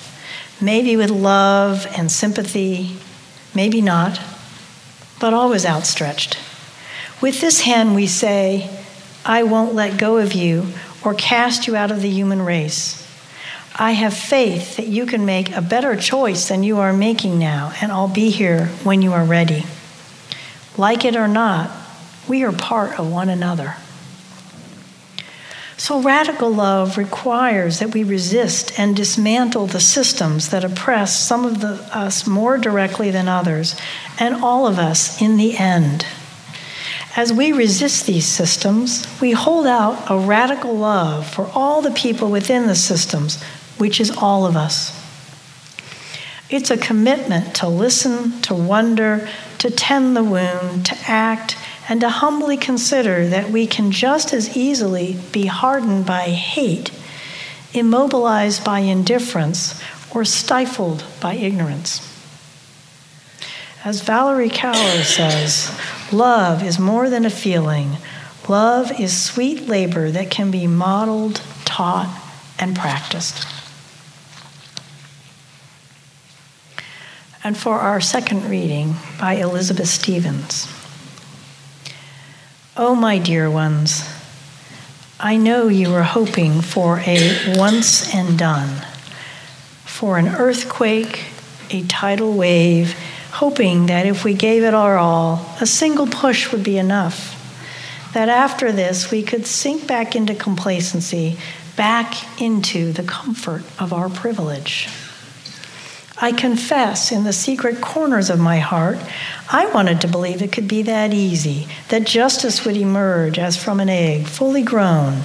maybe 0.62 0.96
with 0.96 1.11
love 1.11 1.87
and 1.96 2.11
sympathy, 2.11 2.96
maybe 3.55 3.81
not 3.81 4.20
but 5.22 5.33
always 5.33 5.64
outstretched. 5.64 6.37
With 7.20 7.40
this 7.40 7.61
hand, 7.61 7.94
we 7.94 8.09
say, 8.09 8.68
I 9.25 9.44
won't 9.44 9.72
let 9.72 9.96
go 9.96 10.16
of 10.16 10.33
you 10.33 10.66
or 11.05 11.14
cast 11.14 11.68
you 11.68 11.77
out 11.77 11.92
of 11.92 12.03
the 12.03 12.11
human 12.11 12.42
race. 12.42 12.98
I 13.77 13.92
have 13.92 14.14
faith 14.14 14.77
that 14.77 14.88
you 14.88 15.07
can 15.07 15.25
make 15.25 15.55
a 15.55 15.62
better 15.62 15.94
choice 15.94 16.48
than 16.48 16.64
you 16.64 16.79
are 16.81 16.92
making 16.92 17.38
now, 17.38 17.72
and 17.81 17.92
I'll 17.92 18.09
be 18.09 18.31
here 18.31 18.66
when 18.83 19.01
you 19.01 19.12
are 19.12 19.25
ready. 19.25 19.64
Like 20.77 21.05
it 21.05 21.14
or 21.14 21.29
not, 21.29 21.70
we 22.27 22.42
are 22.42 22.51
part 22.51 22.98
of 22.98 23.09
one 23.09 23.29
another. 23.29 23.77
So, 25.83 26.01
radical 26.01 26.55
love 26.55 26.97
requires 26.97 27.81
that 27.81 27.92
we 27.92 28.05
resist 28.05 28.79
and 28.79 28.95
dismantle 28.95 29.66
the 29.66 29.81
systems 29.81 30.51
that 30.51 30.62
oppress 30.62 31.18
some 31.18 31.45
of 31.45 31.61
the, 31.61 31.73
us 31.92 32.25
more 32.25 32.57
directly 32.57 33.11
than 33.11 33.27
others, 33.27 33.75
and 34.16 34.45
all 34.45 34.68
of 34.68 34.79
us 34.79 35.21
in 35.21 35.38
the 35.38 35.57
end. 35.59 36.07
As 37.16 37.33
we 37.33 37.51
resist 37.51 38.07
these 38.07 38.27
systems, 38.27 39.09
we 39.21 39.33
hold 39.33 39.66
out 39.66 40.09
a 40.09 40.16
radical 40.16 40.73
love 40.73 41.29
for 41.29 41.51
all 41.53 41.83
the 41.83 41.90
people 41.90 42.31
within 42.31 42.68
the 42.68 42.77
systems, 42.77 43.42
which 43.77 44.01
is 44.01 44.16
all 44.16 44.47
of 44.47 44.57
us. 44.57 44.97
It's 46.49 46.71
a 46.71 46.77
commitment 46.77 47.57
to 47.57 47.66
listen, 47.66 48.40
to 48.42 48.55
wonder, 48.55 49.29
to 49.59 49.68
tend 49.68 50.14
the 50.16 50.23
wound, 50.23 50.87
to 50.87 50.97
act, 51.09 51.57
and 51.88 52.01
to 52.01 52.09
humbly 52.09 52.57
consider 52.57 53.27
that 53.29 53.51
we 53.51 53.66
can 53.66 53.90
just 53.90 54.33
as 54.33 54.57
easily 54.57 55.16
be 55.33 55.47
hardened 55.47 56.07
by 56.07 56.23
hate, 56.23 56.90
immobilized 57.75 58.64
by 58.64 58.81
indifference, 58.81 59.83
or 60.14 60.25
stifled 60.25 61.05
by 61.21 61.35
ignorance. 61.35 62.09
As 63.85 64.01
Valerie 64.03 64.51
Kaur 64.51 65.03
says, 65.03 65.77
love 66.12 66.62
is 66.62 66.79
more 66.79 67.11
than 67.11 67.25
a 67.25 67.31
feeling. 67.31 67.97
Love 68.49 69.01
is 69.01 69.21
sweet 69.21 69.66
labor 69.66 70.11
that 70.11 70.31
can 70.31 70.51
be 70.51 70.66
modeled, 70.66 71.40
taught, 71.64 72.16
and 72.59 72.77
practiced. 72.77 73.47
And 77.42 77.57
for 77.57 77.81
our 77.81 78.01
second 78.01 78.49
reading 78.49 78.95
by 79.18 79.35
Elizabeth 79.35 79.88
Stevens. 79.88 80.68
Oh, 82.75 82.95
my 82.95 83.19
dear 83.19 83.51
ones, 83.51 84.03
I 85.21 85.37
know 85.37 85.69
you 85.69 85.91
were 85.91 86.05
hoping 86.05 86.63
for 86.63 87.01
a 87.01 87.55
once 87.59 88.15
and 88.15 88.39
done, 88.39 88.87
for 89.85 90.17
an 90.17 90.27
earthquake, 90.27 91.23
a 91.69 91.83
tidal 91.83 92.33
wave, 92.33 92.99
hoping 93.31 93.87
that 93.87 94.07
if 94.07 94.25
we 94.25 94.33
gave 94.33 94.63
it 94.63 94.73
our 94.73 94.97
all, 94.97 95.55
a 95.61 95.67
single 95.67 96.07
push 96.07 96.51
would 96.51 96.65
be 96.65 96.79
enough. 96.79 97.39
That 98.15 98.31
after 98.31 98.73
this, 98.73 99.11
we 99.11 99.23
could 99.23 99.47
sink 99.47 99.87
back 99.87 100.17
into 100.17 100.35
complacency, 100.35 101.37
back 101.77 102.41
into 102.41 102.91
the 102.93 103.03
comfort 103.03 103.65
of 103.79 103.93
our 103.93 104.09
privilege. 104.09 104.89
I 106.23 106.31
confess 106.31 107.11
in 107.11 107.25
the 107.25 107.33
secret 107.33 107.81
corners 107.81 108.31
of 108.31 108.39
my 108.39 108.61
heart, 108.61 108.99
I 109.51 109.67
wanted 109.67 110.01
to 110.03 110.09
believe 110.09 110.41
it 110.41 110.53
could 110.53 110.69
be 110.69 110.83
that 110.83 111.13
easy, 111.13 111.67
that 111.89 112.05
justice 112.05 112.65
would 112.65 112.77
emerge 112.77 113.41
as 113.41 113.57
from 113.57 113.81
an 113.81 113.89
egg, 113.89 114.29
fully 114.29 114.63
grown, 114.63 115.23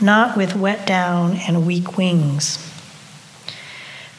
not 0.00 0.36
with 0.36 0.56
wet 0.56 0.88
down 0.88 1.36
and 1.36 1.68
weak 1.68 1.96
wings. 1.96 2.68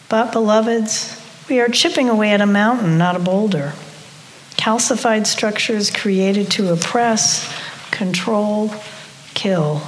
But, 0.07 0.31
beloveds, 0.31 1.21
we 1.49 1.59
are 1.59 1.67
chipping 1.67 2.07
away 2.07 2.31
at 2.31 2.39
a 2.39 2.45
mountain, 2.45 2.97
not 2.97 3.17
a 3.17 3.19
boulder. 3.19 3.73
Calcified 4.51 5.27
structures 5.27 5.91
created 5.91 6.49
to 6.51 6.71
oppress, 6.71 7.53
control, 7.91 8.73
kill. 9.33 9.81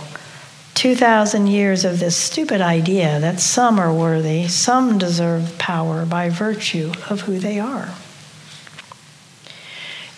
2,000 0.84 1.48
years 1.48 1.86
of 1.86 2.02
this 2.02 2.14
stupid 2.14 2.60
idea 2.60 3.18
that 3.22 3.40
some 3.40 3.80
are 3.80 3.94
worthy, 3.94 4.50
some 4.50 4.98
deserve 4.98 5.58
power 5.58 6.06
by 6.06 6.28
virtue 6.28 6.92
of 7.10 7.22
who 7.22 7.40
they 7.40 7.58
are. 7.58 7.88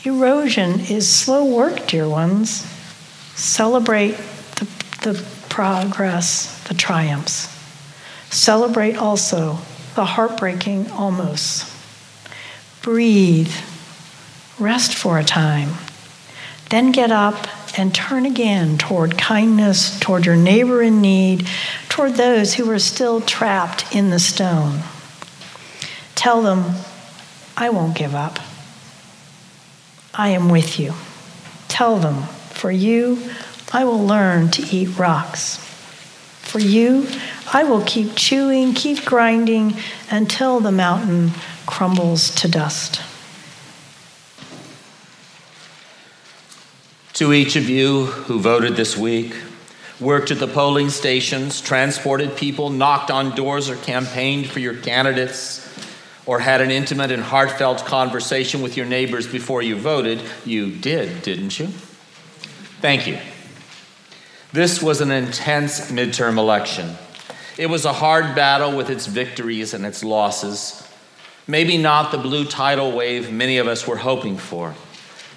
Erosion 0.04 0.80
is 0.80 1.08
slow 1.08 1.46
work, 1.46 1.86
dear 1.86 2.10
ones. 2.10 2.66
Celebrate 3.36 4.18
the, 4.56 4.68
the 5.04 5.24
progress, 5.50 6.64
the 6.64 6.74
triumphs. 6.74 7.48
Celebrate 8.32 8.98
also 8.98 9.60
the 9.94 10.06
heartbreaking 10.06 10.90
almost. 10.90 11.72
Breathe. 12.82 13.54
Rest 14.58 14.96
for 14.96 15.20
a 15.20 15.24
time. 15.24 15.76
Then 16.72 16.92
get 16.92 17.12
up 17.12 17.46
and 17.78 17.94
turn 17.94 18.26
again 18.26 18.78
toward 18.78 19.18
kindness, 19.18 20.00
toward 20.00 20.26
your 20.26 20.36
neighbor 20.36 20.82
in 20.82 21.02
need, 21.02 21.48
toward 21.90 22.14
those 22.14 22.54
who 22.54 22.70
are 22.72 22.80
still 22.80 23.22
trapped 23.22 23.96
in 23.96 24.10
the 24.10 24.20
stone. 24.20 24.82
Tell 26.16 26.42
them, 26.42 26.76
I 27.58 27.70
won't 27.70 27.96
give 27.96 28.16
up. 28.16 28.40
I 30.14 30.30
am 30.30 30.50
with 30.50 30.80
you. 30.80 30.94
Tell 31.68 31.98
them, 31.98 32.24
for 32.52 32.72
you, 32.72 33.30
I 33.74 33.84
will 33.84 34.06
learn 34.06 34.50
to 34.52 34.62
eat 34.76 34.98
rocks. 34.98 35.58
For 36.42 36.60
you, 36.60 37.08
I 37.52 37.66
will 37.66 37.82
keep 37.82 38.16
chewing, 38.16 38.74
keep 38.74 39.04
grinding 39.04 39.76
until 40.10 40.60
the 40.60 40.72
mountain 40.72 41.32
crumbles 41.66 42.34
to 42.36 42.48
dust. 42.48 43.02
To 47.16 47.32
each 47.32 47.56
of 47.56 47.70
you 47.70 48.08
who 48.08 48.42
voted 48.42 48.76
this 48.76 48.98
week, 48.98 49.34
worked 50.02 50.32
at 50.32 50.40
the 50.40 50.50
polling 50.50 50.90
stations, 50.90 51.62
transported 51.62 52.36
people, 52.36 52.70
knocked 52.70 53.10
on 53.10 53.34
doors, 53.34 53.70
or 53.70 53.78
campaigned 53.78 54.48
for 54.48 54.60
your 54.60 54.76
candidates, 54.76 55.66
or 56.26 56.40
had 56.40 56.60
an 56.60 56.72
intimate 56.72 57.12
and 57.12 57.24
heartfelt 57.24 57.86
conversation 57.86 58.62
with 58.62 58.76
your 58.76 58.86
neighbors 58.86 59.28
before 59.28 59.62
you 59.62 59.78
voted, 59.78 60.22
you 60.44 60.70
did, 60.70 61.22
didn't 61.22 61.58
you? 61.58 61.68
Thank 62.82 63.08
you. 63.08 63.18
This 64.52 64.84
was 64.84 65.00
an 65.00 65.12
intense 65.12 65.92
midterm 65.92 66.38
election. 66.38 66.98
It 67.58 67.68
was 67.68 67.86
a 67.86 67.94
hard 67.94 68.36
battle 68.36 68.76
with 68.76 68.90
its 68.90 69.06
victories 69.06 69.74
and 69.74 69.86
its 69.86 70.04
losses. 70.04 70.86
Maybe 71.48 71.78
not 71.78 72.12
the 72.12 72.18
blue 72.18 72.44
tidal 72.44 72.92
wave 72.92 73.32
many 73.32 73.58
of 73.58 73.68
us 73.68 73.88
were 73.88 73.96
hoping 73.96 74.36
for, 74.36 74.76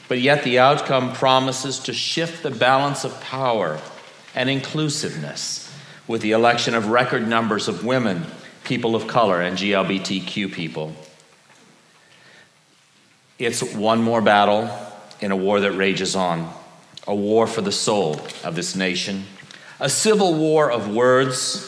but 0.08 0.20
yet 0.20 0.42
the 0.42 0.58
outcome 0.58 1.12
promises 1.12 1.78
to 1.80 1.92
shift 1.92 2.42
the 2.42 2.50
balance 2.50 3.04
of 3.04 3.20
power 3.20 3.78
and 4.34 4.48
inclusiveness 4.48 5.70
with 6.06 6.22
the 6.22 6.32
election 6.32 6.74
of 6.74 6.88
record 6.88 7.28
numbers 7.28 7.68
of 7.68 7.84
women, 7.84 8.24
people 8.64 8.96
of 8.96 9.06
color, 9.06 9.42
and 9.42 9.58
GLBTQ 9.58 10.50
people. 10.52 10.94
It's 13.38 13.62
one 13.74 14.02
more 14.02 14.22
battle 14.22 14.70
in 15.20 15.30
a 15.30 15.36
war 15.36 15.60
that 15.60 15.72
rages 15.72 16.16
on, 16.16 16.52
a 17.06 17.14
war 17.14 17.46
for 17.46 17.60
the 17.60 17.72
soul 17.72 18.20
of 18.42 18.56
this 18.56 18.74
nation, 18.74 19.24
a 19.78 19.88
civil 19.88 20.34
war 20.34 20.70
of 20.70 20.92
words, 20.92 21.64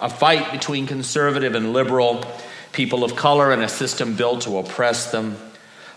a 0.00 0.08
fight 0.08 0.52
between 0.52 0.86
conservative 0.86 1.54
and 1.54 1.72
liberal, 1.72 2.24
people 2.72 3.02
of 3.02 3.16
color, 3.16 3.50
and 3.50 3.62
a 3.62 3.68
system 3.68 4.14
built 4.14 4.42
to 4.42 4.58
oppress 4.58 5.10
them, 5.10 5.36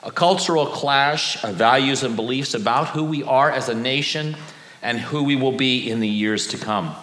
a 0.04 0.12
cultural 0.12 0.66
clash 0.66 1.44
of 1.44 1.56
values 1.56 2.04
and 2.04 2.16
beliefs 2.16 2.54
about 2.54 2.90
who 2.90 3.04
we 3.04 3.24
are 3.24 3.52
as 3.52 3.70
a 3.70 3.76
nation 3.76 4.36
and 4.82 5.00
who 5.00 5.24
we 5.24 5.36
will 5.36 5.52
be 5.52 5.90
in 5.90 6.00
the 6.00 6.08
years 6.08 6.48
to 6.48 6.58
come. 6.58 6.96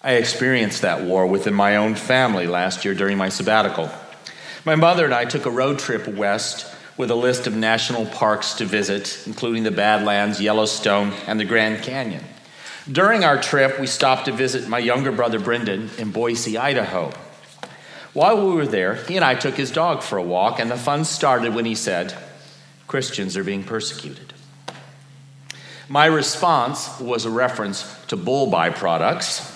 I 0.00 0.12
experienced 0.12 0.82
that 0.82 1.02
war 1.02 1.26
within 1.26 1.54
my 1.54 1.76
own 1.76 1.94
family 1.94 2.46
last 2.46 2.84
year 2.84 2.94
during 2.94 3.18
my 3.18 3.28
sabbatical. 3.28 3.90
My 4.64 4.74
mother 4.74 5.04
and 5.04 5.14
I 5.14 5.24
took 5.24 5.44
a 5.44 5.50
road 5.50 5.78
trip 5.78 6.08
west 6.08 6.74
with 6.96 7.10
a 7.10 7.14
list 7.14 7.46
of 7.46 7.54
national 7.54 8.06
parks 8.06 8.54
to 8.54 8.64
visit, 8.64 9.22
including 9.26 9.64
the 9.64 9.70
Badlands, 9.70 10.40
Yellowstone, 10.40 11.12
and 11.26 11.38
the 11.38 11.44
Grand 11.44 11.82
Canyon. 11.82 12.24
During 12.90 13.22
our 13.22 13.40
trip, 13.40 13.78
we 13.78 13.86
stopped 13.86 14.24
to 14.24 14.32
visit 14.32 14.66
my 14.66 14.78
younger 14.78 15.12
brother 15.12 15.38
Brendan 15.38 15.90
in 15.98 16.10
Boise, 16.10 16.56
Idaho. 16.56 17.12
While 18.12 18.46
we 18.46 18.54
were 18.54 18.66
there, 18.66 18.94
he 18.94 19.16
and 19.16 19.24
I 19.24 19.34
took 19.34 19.54
his 19.54 19.70
dog 19.70 20.02
for 20.02 20.18
a 20.18 20.22
walk, 20.22 20.58
and 20.58 20.70
the 20.70 20.76
fun 20.76 21.04
started 21.04 21.54
when 21.54 21.64
he 21.64 21.74
said, 21.74 22.14
Christians 22.86 23.36
are 23.36 23.44
being 23.44 23.64
persecuted. 23.64 24.32
My 25.88 26.06
response 26.06 27.00
was 27.00 27.24
a 27.24 27.30
reference 27.30 27.94
to 28.06 28.16
bull 28.16 28.50
byproducts 28.50 29.54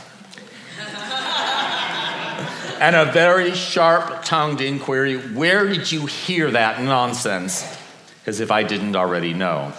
and 2.80 2.96
a 2.96 3.12
very 3.12 3.52
sharp 3.52 4.24
tongued 4.24 4.62
inquiry 4.62 5.16
Where 5.16 5.68
did 5.68 5.92
you 5.92 6.06
hear 6.06 6.50
that 6.50 6.80
nonsense? 6.80 7.78
As 8.26 8.40
if 8.40 8.50
I 8.50 8.62
didn't 8.62 8.96
already 8.96 9.34
know. 9.34 9.72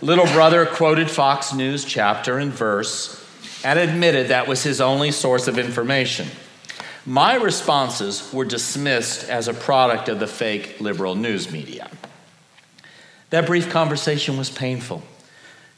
Little 0.00 0.26
brother 0.26 0.66
quoted 0.66 1.10
Fox 1.10 1.52
News 1.52 1.84
chapter 1.84 2.38
and 2.38 2.52
verse 2.52 3.18
and 3.64 3.78
admitted 3.78 4.28
that 4.28 4.46
was 4.46 4.62
his 4.62 4.80
only 4.80 5.10
source 5.10 5.48
of 5.48 5.58
information. 5.58 6.28
My 7.04 7.34
responses 7.34 8.32
were 8.32 8.44
dismissed 8.44 9.28
as 9.28 9.48
a 9.48 9.54
product 9.54 10.08
of 10.08 10.20
the 10.20 10.26
fake 10.26 10.80
liberal 10.80 11.14
news 11.16 11.50
media. 11.50 11.90
That 13.30 13.46
brief 13.46 13.70
conversation 13.70 14.36
was 14.36 14.50
painful. 14.50 15.02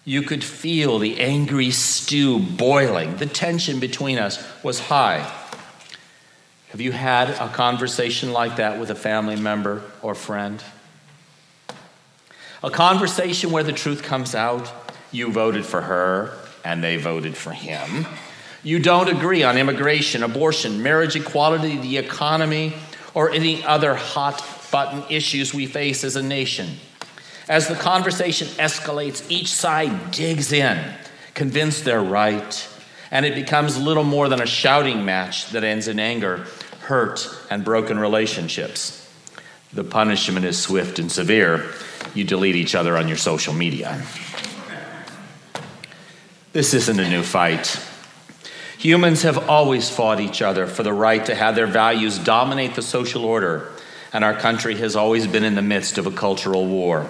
You 0.04 0.22
could 0.22 0.44
feel 0.44 0.98
the 0.98 1.18
angry 1.20 1.70
stew 1.70 2.38
boiling. 2.38 3.16
The 3.16 3.26
tension 3.26 3.80
between 3.80 4.18
us 4.18 4.44
was 4.62 4.80
high. 4.80 5.30
Have 6.68 6.80
you 6.80 6.92
had 6.92 7.30
a 7.30 7.48
conversation 7.48 8.32
like 8.32 8.56
that 8.56 8.78
with 8.78 8.90
a 8.90 8.94
family 8.94 9.36
member 9.36 9.82
or 10.02 10.14
friend? 10.14 10.62
A 12.62 12.70
conversation 12.70 13.50
where 13.50 13.62
the 13.62 13.72
truth 13.72 14.02
comes 14.02 14.34
out. 14.34 14.70
You 15.10 15.30
voted 15.32 15.64
for 15.64 15.82
her 15.82 16.36
and 16.64 16.82
they 16.82 16.96
voted 16.96 17.36
for 17.36 17.52
him. 17.52 18.06
You 18.64 18.78
don't 18.78 19.08
agree 19.08 19.42
on 19.42 19.58
immigration, 19.58 20.22
abortion, 20.22 20.82
marriage 20.82 21.16
equality, 21.16 21.76
the 21.76 21.98
economy, 21.98 22.72
or 23.12 23.30
any 23.30 23.62
other 23.62 23.94
hot 23.94 24.42
button 24.72 25.04
issues 25.10 25.52
we 25.52 25.66
face 25.66 26.02
as 26.02 26.16
a 26.16 26.22
nation. 26.22 26.70
As 27.46 27.68
the 27.68 27.74
conversation 27.74 28.48
escalates, 28.56 29.30
each 29.30 29.52
side 29.52 30.10
digs 30.10 30.50
in, 30.50 30.82
convinced 31.34 31.84
they're 31.84 32.02
right, 32.02 32.68
and 33.10 33.26
it 33.26 33.34
becomes 33.34 33.78
little 33.78 34.02
more 34.02 34.30
than 34.30 34.40
a 34.40 34.46
shouting 34.46 35.04
match 35.04 35.50
that 35.50 35.62
ends 35.62 35.86
in 35.86 36.00
anger, 36.00 36.46
hurt, 36.80 37.28
and 37.50 37.66
broken 37.66 37.98
relationships. 37.98 39.06
The 39.74 39.84
punishment 39.84 40.46
is 40.46 40.58
swift 40.58 40.98
and 40.98 41.12
severe. 41.12 41.70
You 42.14 42.24
delete 42.24 42.56
each 42.56 42.74
other 42.74 42.96
on 42.96 43.08
your 43.08 43.18
social 43.18 43.52
media. 43.52 44.02
This 46.52 46.72
isn't 46.72 46.98
a 46.98 47.10
new 47.10 47.22
fight. 47.22 47.78
Humans 48.78 49.22
have 49.22 49.48
always 49.48 49.88
fought 49.88 50.20
each 50.20 50.42
other 50.42 50.66
for 50.66 50.82
the 50.82 50.92
right 50.92 51.24
to 51.26 51.34
have 51.34 51.54
their 51.54 51.66
values 51.66 52.18
dominate 52.18 52.74
the 52.74 52.82
social 52.82 53.24
order, 53.24 53.70
and 54.12 54.24
our 54.24 54.34
country 54.34 54.76
has 54.76 54.96
always 54.96 55.26
been 55.26 55.44
in 55.44 55.54
the 55.54 55.62
midst 55.62 55.98
of 55.98 56.06
a 56.06 56.10
cultural 56.10 56.66
war. 56.66 57.08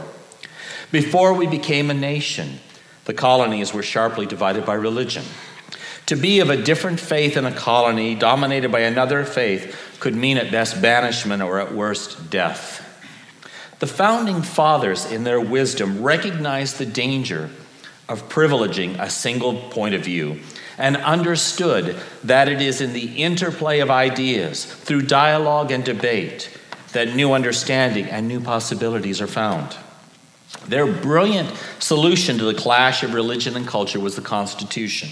Before 0.93 1.33
we 1.33 1.47
became 1.47 1.91
a 1.91 1.95
nation, 1.95 2.61
the 3.07 3.15
colonies 3.15 3.75
were 3.75 3.83
sharply 3.83 4.27
divided 4.27 4.65
by 4.65 4.75
religion. 4.75 5.25
To 6.07 6.17
be 6.17 6.41
of 6.41 6.51
a 6.51 6.63
different 6.63 7.01
faith 7.01 7.37
in 7.37 7.47
a 7.47 7.53
colony 7.53 8.15
dominated 8.15 8.71
by 8.71 8.81
another 8.81 9.25
faith 9.25 9.97
could 10.01 10.15
mean 10.15 10.37
at 10.37 10.53
best 10.53 10.83
banishment 10.83 11.43
or 11.43 11.59
at 11.61 11.75
worst 11.75 12.31
death. 12.31 12.83
The 13.81 13.87
founding 13.87 14.43
fathers, 14.43 15.11
in 15.11 15.25
their 15.25 15.41
wisdom, 15.41 16.03
recognized 16.03 16.79
the 16.79 16.87
danger 16.87 17.51
of 18.09 18.29
privileging 18.29 19.01
a 19.01 19.09
single 19.09 19.55
point 19.71 19.95
of 19.95 20.03
view 20.03 20.41
and 20.79 20.97
understood 20.97 21.97
that 22.25 22.49
it 22.49 22.61
is 22.61 22.81
in 22.81 22.93
the 22.93 23.23
interplay 23.23 23.81
of 23.81 23.91
ideas, 23.91 24.65
through 24.65 25.03
dialogue 25.03 25.71
and 25.71 25.85
debate, 25.85 26.51
that 26.93 27.15
new 27.15 27.33
understanding 27.33 28.07
and 28.07 28.29
new 28.29 28.41
possibilities 28.41 29.21
are 29.21 29.27
found. 29.27 29.77
Their 30.67 30.87
brilliant 30.87 31.53
solution 31.79 32.39
to 32.39 32.45
the 32.45 32.55
clash 32.55 33.03
of 33.03 33.15
religion 33.15 33.57
and 33.57 33.67
culture 33.67 34.01
was 34.01 34.17
the 34.17 34.23
Constitution, 34.23 35.11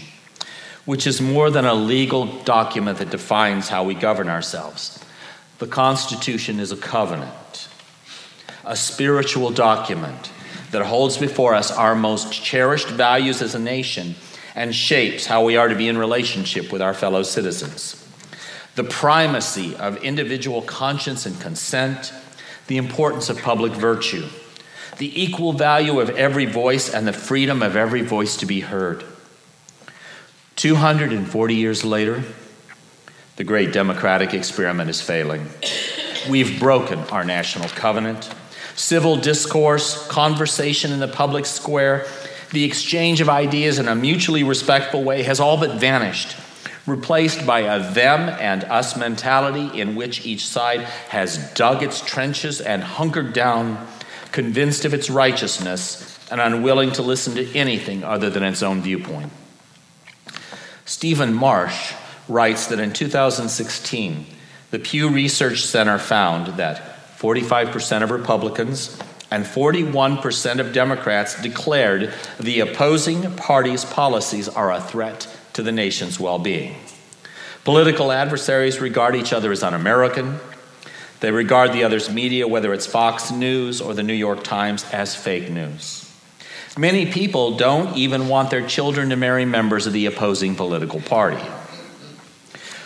which 0.85 1.07
is 1.07 1.21
more 1.21 1.51
than 1.51 1.65
a 1.65 1.75
legal 1.75 2.27
document 2.43 2.99
that 2.99 3.11
defines 3.11 3.69
how 3.69 3.85
we 3.85 3.95
govern 3.95 4.29
ourselves. 4.29 5.05
The 5.59 5.67
Constitution 5.67 6.59
is 6.59 6.73
a 6.73 6.77
covenant, 6.77 7.69
a 8.65 8.77
spiritual 8.77 9.51
document 9.51 10.31
that 10.71 10.87
holds 10.87 11.19
before 11.19 11.55
us 11.55 11.71
our 11.71 11.95
most 11.95 12.33
cherished 12.33 12.89
values 12.89 13.43
as 13.43 13.55
a 13.55 13.59
nation 13.59 14.15
and 14.55 14.75
shapes 14.75 15.27
how 15.27 15.45
we 15.45 15.57
are 15.57 15.69
to 15.69 15.75
be 15.75 15.89
in 15.89 15.99
relationship 15.99 16.73
with 16.73 16.83
our 16.83 16.95
fellow 16.95 17.23
citizens. 17.23 17.99
The 18.75 18.85
primacy 18.85 19.77
of 19.77 19.97
individual 19.99 20.63
conscience 20.63 21.27
and 21.27 21.39
consent, 21.41 22.13
the 22.67 22.77
importance 22.77 23.29
of 23.29 23.39
public 23.39 23.73
virtue 23.73 24.29
the 24.99 25.23
equal 25.23 25.53
value 25.53 26.01
of 26.01 26.11
every 26.11 26.47
voice 26.47 26.93
and 26.93 27.09
the 27.09 27.13
freedom 27.13 27.63
of 27.63 27.75
every 27.77 28.03
voice 28.03 28.37
to 28.37 28.47
be 28.47 28.61
heard. 28.61 29.05
240 30.57 31.55
years 31.55 31.85
later, 31.85 32.23
the 33.37 33.45
great 33.45 33.73
democratic 33.73 34.35
experiment 34.35 34.91
is 34.91 35.01
failing. 35.01 35.49
We've 36.31 36.61
broken 36.61 37.01
our 37.11 37.25
national 37.25 37.69
covenant. 37.71 38.33
Civil 38.77 39.17
discourse, 39.17 40.07
conversation 40.07 40.93
in 40.93 41.01
the 41.01 41.09
public 41.09 41.47
square, 41.47 42.07
the 42.53 42.65
exchange 42.65 43.21
of 43.21 43.29
ideas 43.29 43.79
in 43.79 43.89
a 43.89 43.95
mutually 43.95 44.45
respectful 44.45 45.03
way 45.03 45.23
has 45.23 45.41
all 45.41 45.59
but 45.59 45.81
vanished, 45.81 46.37
replaced 46.87 47.47
by 47.47 47.61
a 47.61 47.93
them 47.93 48.29
and 48.41 48.65
us 48.65 48.97
mentality 48.97 49.81
in 49.81 49.97
which 49.97 50.25
each 50.27 50.47
side 50.47 50.81
has 51.09 51.53
dug 51.55 51.83
its 51.83 52.01
trenches 52.01 52.61
and 52.61 52.83
hunkered 52.83 53.33
down 53.33 53.87
convinced 54.33 54.85
of 54.85 54.95
its 54.95 55.11
righteousness 55.11 56.19
and 56.31 56.41
unwilling 56.41 56.93
to 56.93 57.03
listen 57.03 57.35
to 57.35 57.55
anything 57.57 58.05
other 58.05 58.31
than 58.31 58.43
its 58.43 58.63
own 58.63 58.81
viewpoint. 58.81 59.33
Stephen 60.85 61.33
Marsh 61.33 61.93
writes 62.29 62.67
that 62.69 62.81
in 62.81 62.93
2016, 62.93 64.27
the 64.71 64.79
Pew 64.79 65.09
Research 65.09 65.65
Center 65.65 65.99
found 65.99 66.59
that 66.59 67.17
45% 67.19 68.03
of 68.03 68.11
Republicans 68.11 68.99
and 69.33 69.47
41% 69.47 70.61
of 70.61 70.75
Democrats 70.75 71.41
declared 71.41 72.13
the 72.39 72.61
opposing 72.61 73.35
party's 73.35 73.83
policies 73.83 74.47
are 74.47 74.71
a 74.71 74.79
threat 74.79 75.27
to 75.55 75.63
the 75.63 75.73
nation's 75.73 76.21
well 76.21 76.39
being. 76.39 76.77
Political 77.65 78.13
adversaries 78.13 78.79
regard 78.79 79.17
each 79.17 79.33
other 79.33 79.51
as 79.51 79.63
un 79.63 79.73
American, 79.73 80.39
they 81.21 81.31
regard 81.31 81.73
the 81.73 81.83
other's 81.83 82.11
media, 82.11 82.47
whether 82.47 82.75
it's 82.75 82.85
Fox 82.85 83.31
News 83.31 83.81
or 83.81 83.95
the 83.95 84.03
New 84.03 84.13
York 84.13 84.45
Times, 84.45 84.85
as 84.93 85.17
fake 85.17 85.49
news. 85.49 86.13
Many 86.77 87.07
people 87.11 87.57
don't 87.57 87.97
even 87.97 88.29
want 88.29 88.51
their 88.51 88.67
children 88.67 89.09
to 89.09 89.17
marry 89.17 89.47
members 89.47 89.87
of 89.87 89.95
the 89.95 90.05
opposing 90.05 90.57
political 90.57 91.01
party. 91.01 91.43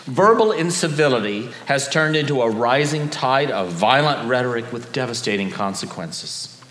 Verbal 0.06 0.52
incivility 0.52 1.50
has 1.66 1.88
turned 1.88 2.14
into 2.14 2.40
a 2.40 2.48
rising 2.48 3.08
tide 3.10 3.50
of 3.50 3.72
violent 3.72 4.28
rhetoric 4.28 4.72
with 4.72 4.92
devastating 4.92 5.50
consequences. 5.50 6.62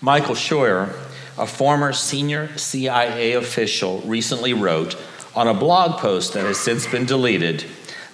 Michael 0.00 0.34
Scheuer, 0.34 0.92
a 1.38 1.46
former 1.46 1.92
senior 1.92 2.56
CIA 2.58 3.34
official, 3.34 4.00
recently 4.00 4.52
wrote 4.52 4.96
on 5.36 5.46
a 5.46 5.54
blog 5.54 6.00
post 6.00 6.32
that 6.32 6.44
has 6.44 6.58
since 6.58 6.84
been 6.88 7.06
deleted 7.06 7.64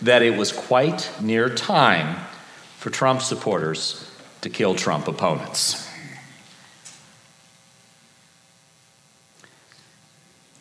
that 0.03 0.20
it 0.20 0.37
was 0.37 0.53
quite 0.53 1.11
near 1.18 1.48
time 1.48 2.22
for 2.77 2.90
Trump 2.90 3.22
supporters 3.22 4.11
to 4.42 4.51
kill 4.51 4.75
Trump 4.75 5.09
opponents. 5.09 5.82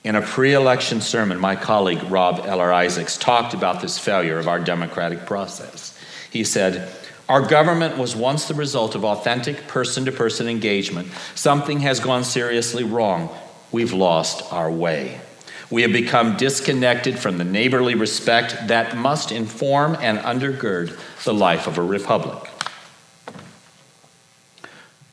In 0.04 0.16
a 0.16 0.22
pre 0.22 0.54
election 0.54 1.00
sermon, 1.00 1.40
my 1.40 1.56
colleague 1.56 2.04
Rob 2.04 2.44
Eller 2.46 2.74
Isaacs 2.74 3.18
talked 3.18 3.54
about 3.54 3.82
this 3.82 4.00
failure 4.00 4.40
of 4.40 4.48
our 4.48 4.60
democratic 4.60 5.26
process. 5.28 5.98
He 6.32 6.44
said, 6.44 6.92
Our 7.30 7.42
government 7.46 7.98
was 7.98 8.16
once 8.16 8.48
the 8.48 8.56
result 8.56 8.96
of 8.96 9.06
authentic 9.06 9.68
person 9.68 10.06
to 10.06 10.12
person 10.12 10.48
engagement. 10.48 11.10
Something 11.36 11.82
has 11.82 12.00
gone 12.00 12.24
seriously 12.24 12.84
wrong. 12.84 13.30
We've 13.72 13.94
lost 13.94 14.52
our 14.52 14.72
way. 14.72 15.22
We 15.70 15.84
have 15.84 15.94
become 15.94 16.36
disconnected 16.36 17.18
from 17.18 17.38
the 17.38 17.46
neighborly 17.46 17.96
respect 17.96 18.68
that 18.68 18.98
must 18.98 19.32
inform 19.32 19.96
and 20.02 20.18
undergird 20.20 21.00
the 21.24 21.34
life 21.34 21.68
of 21.68 21.78
a 21.78 21.84
republic. 21.84 22.50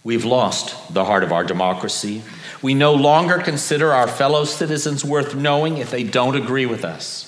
We've 0.03 0.25
lost 0.25 0.95
the 0.95 1.05
heart 1.05 1.23
of 1.23 1.33
our 1.33 1.45
democracy. 1.45 2.23
We 2.61 2.75
no 2.75 2.95
longer 2.95 3.39
consider 3.39 3.93
our 3.93 4.09
fellow 4.09 4.45
citizens 4.45 5.05
worth 5.05 5.35
knowing 5.35 5.79
if 5.79 5.91
they 5.91 6.03
don't 6.03 6.35
agree 6.35 6.67
with 6.67 6.85
us. 6.85 7.25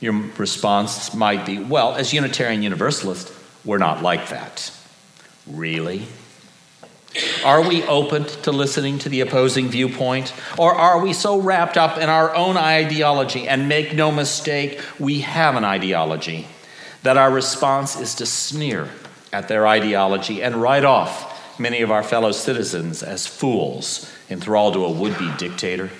Your 0.00 0.12
response 0.36 1.14
might 1.14 1.44
be, 1.46 1.58
well, 1.58 1.94
as 1.94 2.12
Unitarian 2.12 2.62
Universalists, 2.62 3.32
we're 3.64 3.78
not 3.78 4.02
like 4.02 4.28
that. 4.28 4.70
Really? 5.46 6.06
Are 7.44 7.66
we 7.66 7.82
open 7.84 8.24
to 8.24 8.52
listening 8.52 8.98
to 9.00 9.08
the 9.08 9.20
opposing 9.20 9.68
viewpoint? 9.68 10.32
Or 10.58 10.74
are 10.74 11.00
we 11.00 11.12
so 11.12 11.40
wrapped 11.40 11.76
up 11.76 11.98
in 11.98 12.08
our 12.08 12.34
own 12.34 12.56
ideology, 12.56 13.48
and 13.48 13.68
make 13.68 13.94
no 13.94 14.12
mistake, 14.12 14.80
we 14.98 15.20
have 15.20 15.56
an 15.56 15.64
ideology, 15.64 16.46
that 17.02 17.16
our 17.16 17.30
response 17.30 17.98
is 17.98 18.14
to 18.16 18.26
sneer 18.26 18.90
at 19.32 19.48
their 19.48 19.66
ideology 19.66 20.42
and 20.42 20.56
write 20.56 20.84
off 20.84 21.58
many 21.58 21.80
of 21.80 21.90
our 21.90 22.02
fellow 22.02 22.32
citizens 22.32 23.02
as 23.02 23.26
fools 23.26 24.12
enthralled 24.30 24.74
to 24.74 24.84
a 24.84 24.90
would 24.90 25.18
be 25.18 25.30
dictator? 25.36 25.90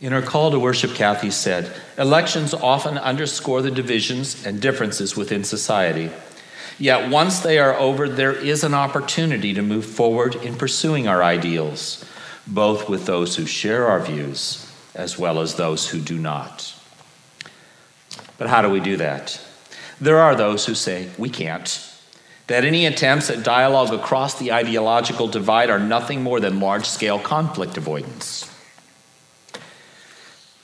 In 0.00 0.12
her 0.12 0.22
call 0.22 0.50
to 0.50 0.58
worship, 0.58 0.94
Kathy 0.94 1.30
said, 1.30 1.70
Elections 1.98 2.54
often 2.54 2.96
underscore 2.96 3.60
the 3.60 3.70
divisions 3.70 4.46
and 4.46 4.60
differences 4.60 5.14
within 5.14 5.44
society. 5.44 6.10
Yet 6.78 7.10
once 7.10 7.40
they 7.40 7.58
are 7.58 7.74
over, 7.74 8.08
there 8.08 8.32
is 8.32 8.64
an 8.64 8.72
opportunity 8.72 9.52
to 9.52 9.60
move 9.60 9.84
forward 9.84 10.36
in 10.36 10.56
pursuing 10.56 11.06
our 11.06 11.22
ideals, 11.22 12.02
both 12.46 12.88
with 12.88 13.04
those 13.04 13.36
who 13.36 13.44
share 13.44 13.86
our 13.86 14.00
views 14.00 14.66
as 14.94 15.18
well 15.18 15.40
as 15.40 15.54
those 15.54 15.88
who 15.90 16.00
do 16.00 16.18
not. 16.18 16.74
But 18.38 18.48
how 18.48 18.62
do 18.62 18.70
we 18.70 18.80
do 18.80 18.96
that? 18.96 19.38
There 20.00 20.18
are 20.18 20.34
those 20.34 20.64
who 20.64 20.74
say, 20.74 21.10
we 21.18 21.28
can't 21.28 21.89
that 22.50 22.64
any 22.64 22.84
attempts 22.84 23.30
at 23.30 23.44
dialogue 23.44 23.94
across 23.94 24.36
the 24.40 24.50
ideological 24.50 25.28
divide 25.28 25.70
are 25.70 25.78
nothing 25.78 26.20
more 26.20 26.40
than 26.40 26.58
large 26.58 26.84
scale 26.84 27.16
conflict 27.16 27.76
avoidance. 27.76 28.52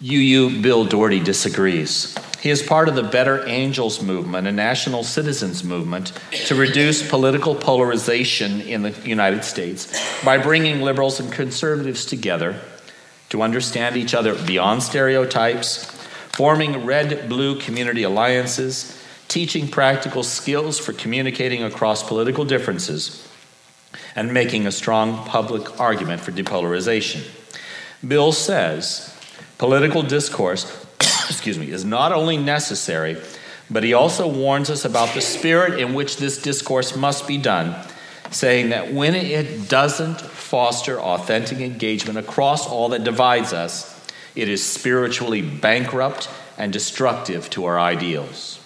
UU 0.03 0.63
Bill 0.63 0.85
Doherty 0.85 1.21
disagrees. 1.21 2.13
He 2.41 2.51
is 2.51 2.61
part 2.61 2.89
of 2.89 2.97
the 2.97 3.05
Better 3.05 3.47
Angels 3.47 4.03
movement, 4.03 4.49
a 4.49 4.53
national 4.53 5.05
citizens 5.05 5.63
movement, 5.63 6.13
to 6.47 6.57
reduce 6.57 7.09
political 7.09 7.55
polarization 7.55 8.63
in 8.63 8.83
the 8.83 8.91
United 9.05 9.45
States 9.45 9.87
by 10.25 10.39
bringing 10.39 10.81
liberals 10.81 11.21
and 11.21 11.31
conservatives 11.31 12.05
together 12.05 12.61
to 13.29 13.43
understand 13.43 13.97
each 13.97 14.13
other 14.13 14.35
beyond 14.45 14.83
stereotypes, 14.83 15.85
forming 16.33 16.85
red 16.85 17.29
blue 17.29 17.61
community 17.61 18.03
alliances, 18.03 18.96
teaching 19.29 19.69
practical 19.69 20.23
skills 20.23 20.79
for 20.79 20.93
communicating 20.93 21.63
across 21.63 22.03
political 22.03 22.45
differences, 22.45 23.27
and 24.15 24.33
making 24.33 24.67
a 24.67 24.73
strong 24.73 25.25
public 25.25 25.81
argument 25.81 26.21
for 26.21 26.33
depolarization. 26.33 27.23
Bill 28.07 28.33
says 28.33 29.15
political 29.59 30.03
discourse, 30.03 30.87
excuse 31.01 31.59
me, 31.59 31.71
is 31.71 31.85
not 31.85 32.13
only 32.13 32.37
necessary, 32.37 33.17
but 33.71 33.83
he 33.83 33.95
also 33.95 34.29
warns 34.29 34.71
us 34.71 34.85
about 34.85 35.15
the 35.15 35.21
spirit 35.21 35.81
in 35.81 35.95
which 35.95 36.19
this 36.19 36.41
discourse 36.41 36.97
must 36.97 37.27
be 37.27 37.37
done, 37.37 37.75
saying 38.31 38.71
that 38.71 38.93
when 38.93 39.15
it 39.15 39.69
doesn't 39.69 40.21
foster 40.21 41.01
authentic 41.01 41.59
engagement 41.59 42.19
across 42.19 42.67
all 42.67 42.91
that 42.91 43.05
divides 43.05 43.53
us, 43.53 43.93
it 44.35 44.49
is 44.49 44.65
spiritually 44.65 45.43
bankrupt 45.43 46.29
and 46.57 46.73
destructive 46.73 47.51
to 47.51 47.65
our 47.65 47.81
ideals. 47.81 48.61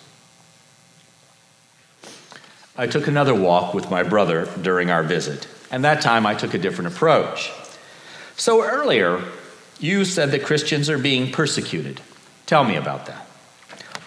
I 2.81 2.87
took 2.87 3.09
another 3.09 3.35
walk 3.35 3.75
with 3.75 3.90
my 3.90 4.03
brother 4.03 4.49
during 4.62 4.90
our 4.90 5.03
visit, 5.03 5.47
and 5.71 5.85
that 5.85 6.01
time 6.01 6.25
I 6.25 6.35
took 6.35 6.55
a 6.55 6.59
different 6.59 6.95
approach. 6.95 7.53
So 8.37 8.64
earlier, 8.64 9.23
you 9.79 10.07
said 10.07 10.31
that 10.31 10.45
Christians 10.45 10.88
are 10.88 10.97
being 10.97 11.31
persecuted. 11.31 12.01
Tell 12.47 12.64
me 12.64 12.77
about 12.77 13.05
that. 13.05 13.29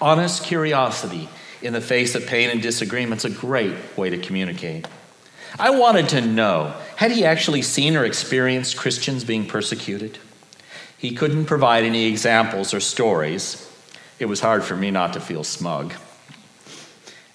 Honest 0.02 0.44
curiosity 0.44 1.30
in 1.62 1.74
the 1.74 1.82
face 1.82 2.16
of 2.16 2.26
pain 2.26 2.50
and 2.50 2.64
disagreement 2.64 3.24
is 3.24 3.32
a 3.32 3.40
great 3.40 3.76
way 3.96 4.10
to 4.10 4.18
communicate. 4.18 4.88
I 5.60 5.70
wanted 5.70 6.10
to 6.10 6.22
know 6.22 6.74
had 6.96 7.12
he 7.12 7.26
actually 7.26 7.62
seen 7.62 7.96
or 7.96 8.06
experienced 8.06 8.76
Christians 8.76 9.24
being 9.24 9.46
persecuted? 9.46 10.18
He 10.98 11.14
couldn't 11.14 11.46
provide 11.46 11.84
any 11.84 12.06
examples 12.06 12.74
or 12.74 12.80
stories. 12.80 13.72
It 14.18 14.26
was 14.26 14.40
hard 14.40 14.64
for 14.64 14.76
me 14.76 14.90
not 14.90 15.14
to 15.14 15.20
feel 15.20 15.44
smug 15.44 15.94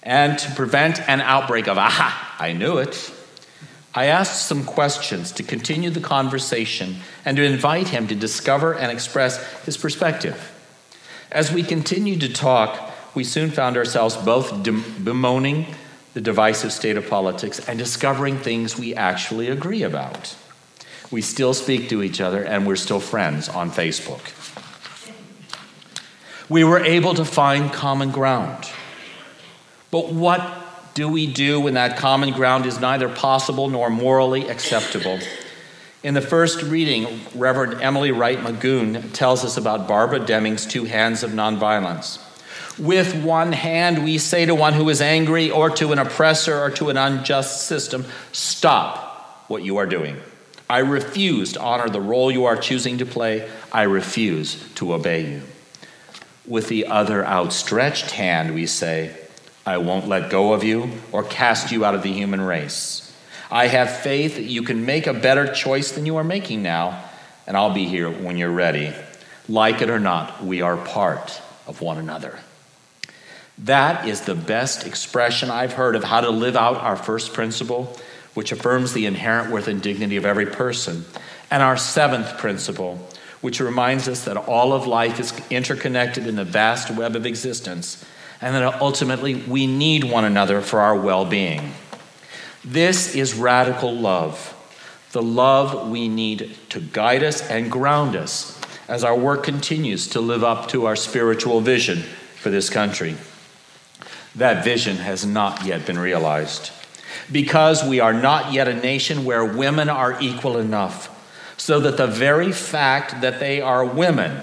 and 0.09 0.39
to 0.39 0.51
prevent 0.55 1.07
an 1.07 1.21
outbreak 1.21 1.67
of, 1.67 1.77
aha, 1.77 2.35
I 2.39 2.51
knew 2.51 2.79
it, 2.79 3.13
I 3.93 4.05
asked 4.05 4.47
some 4.47 4.65
questions 4.65 5.31
to 5.33 5.43
continue 5.43 5.91
the 5.91 5.99
conversation 5.99 6.95
and 7.23 7.37
to 7.37 7.43
invite 7.43 7.89
him 7.89 8.07
to 8.07 8.15
discover 8.15 8.73
and 8.73 8.91
express 8.91 9.37
his 9.65 9.77
perspective. 9.77 10.51
As 11.31 11.53
we 11.53 11.61
continued 11.61 12.21
to 12.21 12.33
talk, 12.33 12.91
we 13.13 13.23
soon 13.23 13.51
found 13.51 13.77
ourselves 13.77 14.17
both 14.17 14.63
bemoaning 14.63 15.75
the 16.15 16.21
divisive 16.21 16.73
state 16.73 16.97
of 16.97 17.07
politics 17.07 17.59
and 17.69 17.77
discovering 17.77 18.39
things 18.39 18.79
we 18.79 18.95
actually 18.95 19.47
agree 19.47 19.83
about. 19.83 20.35
We 21.11 21.21
still 21.21 21.53
speak 21.53 21.87
to 21.89 22.01
each 22.01 22.19
other 22.19 22.43
and 22.43 22.65
we're 22.65 22.77
still 22.77 22.99
friends 22.99 23.47
on 23.47 23.69
Facebook. 23.69 24.21
We 26.49 26.63
were 26.63 26.79
able 26.79 27.13
to 27.13 27.25
find 27.25 27.71
common 27.71 28.09
ground. 28.09 28.67
But 29.91 30.11
what 30.11 30.41
do 30.93 31.09
we 31.09 31.27
do 31.27 31.61
when 31.61 31.75
that 31.75 31.97
common 31.97 32.33
ground 32.33 32.65
is 32.65 32.79
neither 32.79 33.09
possible 33.09 33.69
nor 33.69 33.89
morally 33.89 34.47
acceptable? 34.49 35.19
In 36.01 36.13
the 36.13 36.21
first 36.21 36.63
reading, 36.63 37.21
Reverend 37.35 37.81
Emily 37.81 38.11
Wright 38.11 38.37
Magoon 38.37 39.11
tells 39.11 39.43
us 39.43 39.57
about 39.57 39.87
Barbara 39.87 40.19
Deming's 40.19 40.65
two 40.65 40.85
hands 40.85 41.23
of 41.23 41.31
nonviolence. 41.31 42.25
With 42.79 43.21
one 43.23 43.51
hand, 43.51 44.05
we 44.05 44.17
say 44.17 44.45
to 44.45 44.55
one 44.55 44.73
who 44.73 44.87
is 44.87 45.01
angry 45.01 45.51
or 45.51 45.69
to 45.71 45.91
an 45.91 45.99
oppressor 45.99 46.57
or 46.57 46.69
to 46.71 46.89
an 46.89 46.95
unjust 46.95 47.67
system, 47.67 48.05
Stop 48.31 49.45
what 49.49 49.63
you 49.63 49.77
are 49.77 49.85
doing. 49.85 50.15
I 50.69 50.79
refuse 50.79 51.53
to 51.53 51.59
honor 51.59 51.89
the 51.89 51.99
role 51.99 52.31
you 52.31 52.45
are 52.45 52.55
choosing 52.55 52.99
to 52.99 53.05
play. 53.05 53.49
I 53.71 53.83
refuse 53.83 54.63
to 54.75 54.93
obey 54.93 55.31
you. 55.31 55.41
With 56.47 56.69
the 56.69 56.85
other 56.85 57.25
outstretched 57.25 58.11
hand, 58.11 58.53
we 58.53 58.67
say, 58.67 59.18
I 59.69 59.77
won't 59.77 60.07
let 60.07 60.31
go 60.31 60.53
of 60.53 60.63
you 60.63 60.89
or 61.11 61.23
cast 61.23 61.71
you 61.71 61.85
out 61.85 61.93
of 61.93 62.01
the 62.01 62.11
human 62.11 62.41
race. 62.41 63.15
I 63.51 63.67
have 63.67 63.99
faith 63.99 64.37
that 64.37 64.45
you 64.45 64.63
can 64.63 64.83
make 64.83 65.05
a 65.05 65.13
better 65.13 65.53
choice 65.53 65.91
than 65.91 66.07
you 66.07 66.17
are 66.17 66.23
making 66.23 66.63
now, 66.63 67.03
and 67.45 67.55
I'll 67.55 67.71
be 67.71 67.85
here 67.85 68.09
when 68.09 68.35
you're 68.35 68.49
ready. 68.49 68.91
Like 69.47 69.83
it 69.83 69.91
or 69.91 69.99
not, 69.99 70.43
we 70.43 70.63
are 70.63 70.75
part 70.75 71.39
of 71.67 71.81
one 71.81 71.99
another. 71.99 72.39
That 73.59 74.07
is 74.07 74.21
the 74.21 74.33
best 74.33 74.87
expression 74.87 75.51
I've 75.51 75.73
heard 75.73 75.95
of 75.95 76.03
how 76.03 76.21
to 76.21 76.31
live 76.31 76.55
out 76.55 76.77
our 76.77 76.95
first 76.95 77.33
principle, 77.33 77.95
which 78.33 78.51
affirms 78.51 78.93
the 78.93 79.05
inherent 79.05 79.51
worth 79.51 79.67
and 79.67 79.83
dignity 79.83 80.15
of 80.15 80.25
every 80.25 80.47
person, 80.47 81.05
and 81.51 81.61
our 81.61 81.77
seventh 81.77 82.39
principle, 82.39 83.07
which 83.41 83.59
reminds 83.59 84.07
us 84.07 84.25
that 84.25 84.35
all 84.35 84.73
of 84.73 84.87
life 84.87 85.19
is 85.19 85.31
interconnected 85.51 86.25
in 86.25 86.37
the 86.37 86.43
vast 86.43 86.89
web 86.89 87.15
of 87.15 87.27
existence 87.27 88.03
and 88.41 88.55
that 88.55 88.81
ultimately 88.81 89.35
we 89.35 89.67
need 89.67 90.03
one 90.03 90.25
another 90.25 90.61
for 90.61 90.79
our 90.79 90.95
well 90.95 91.25
being. 91.25 91.73
This 92.63 93.15
is 93.15 93.33
radical 93.33 93.95
love, 93.95 94.55
the 95.11 95.21
love 95.21 95.89
we 95.89 96.07
need 96.07 96.57
to 96.69 96.79
guide 96.79 97.23
us 97.23 97.41
and 97.49 97.71
ground 97.71 98.15
us 98.15 98.59
as 98.87 99.03
our 99.03 99.15
work 99.15 99.43
continues 99.43 100.07
to 100.07 100.19
live 100.19 100.43
up 100.43 100.67
to 100.69 100.85
our 100.85 100.95
spiritual 100.95 101.61
vision 101.61 101.99
for 102.35 102.49
this 102.49 102.69
country. 102.69 103.15
That 104.35 104.63
vision 104.63 104.97
has 104.97 105.25
not 105.25 105.65
yet 105.65 105.85
been 105.85 105.99
realized 105.99 106.71
because 107.31 107.83
we 107.83 107.99
are 107.99 108.13
not 108.13 108.53
yet 108.53 108.67
a 108.67 108.73
nation 108.73 109.25
where 109.25 109.43
women 109.45 109.89
are 109.89 110.19
equal 110.21 110.57
enough, 110.57 111.15
so 111.57 111.79
that 111.79 111.97
the 111.97 112.07
very 112.07 112.51
fact 112.51 113.21
that 113.21 113.39
they 113.39 113.61
are 113.61 113.85
women 113.85 114.41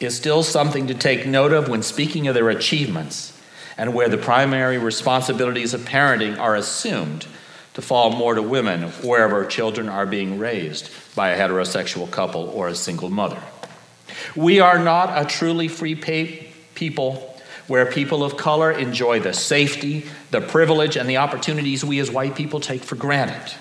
is 0.00 0.16
still 0.16 0.42
something 0.42 0.86
to 0.86 0.94
take 0.94 1.26
note 1.26 1.52
of 1.52 1.68
when 1.68 1.82
speaking 1.82 2.26
of 2.26 2.34
their 2.34 2.50
achievements, 2.50 3.33
and 3.76 3.94
where 3.94 4.08
the 4.08 4.18
primary 4.18 4.78
responsibilities 4.78 5.74
of 5.74 5.82
parenting 5.82 6.38
are 6.38 6.56
assumed 6.56 7.26
to 7.74 7.82
fall 7.82 8.10
more 8.10 8.34
to 8.34 8.42
women 8.42 8.82
wherever 9.02 9.44
children 9.44 9.88
are 9.88 10.06
being 10.06 10.38
raised 10.38 10.90
by 11.16 11.30
a 11.30 11.38
heterosexual 11.38 12.10
couple 12.10 12.48
or 12.50 12.68
a 12.68 12.74
single 12.74 13.10
mother. 13.10 13.42
We 14.36 14.60
are 14.60 14.78
not 14.78 15.20
a 15.20 15.26
truly 15.26 15.68
free 15.68 15.96
people 16.74 17.30
where 17.66 17.86
people 17.86 18.22
of 18.22 18.36
color 18.36 18.70
enjoy 18.70 19.20
the 19.20 19.32
safety, 19.32 20.06
the 20.30 20.40
privilege, 20.40 20.96
and 20.96 21.08
the 21.08 21.16
opportunities 21.16 21.84
we 21.84 21.98
as 21.98 22.10
white 22.10 22.36
people 22.36 22.60
take 22.60 22.82
for 22.82 22.94
granted. 22.94 23.54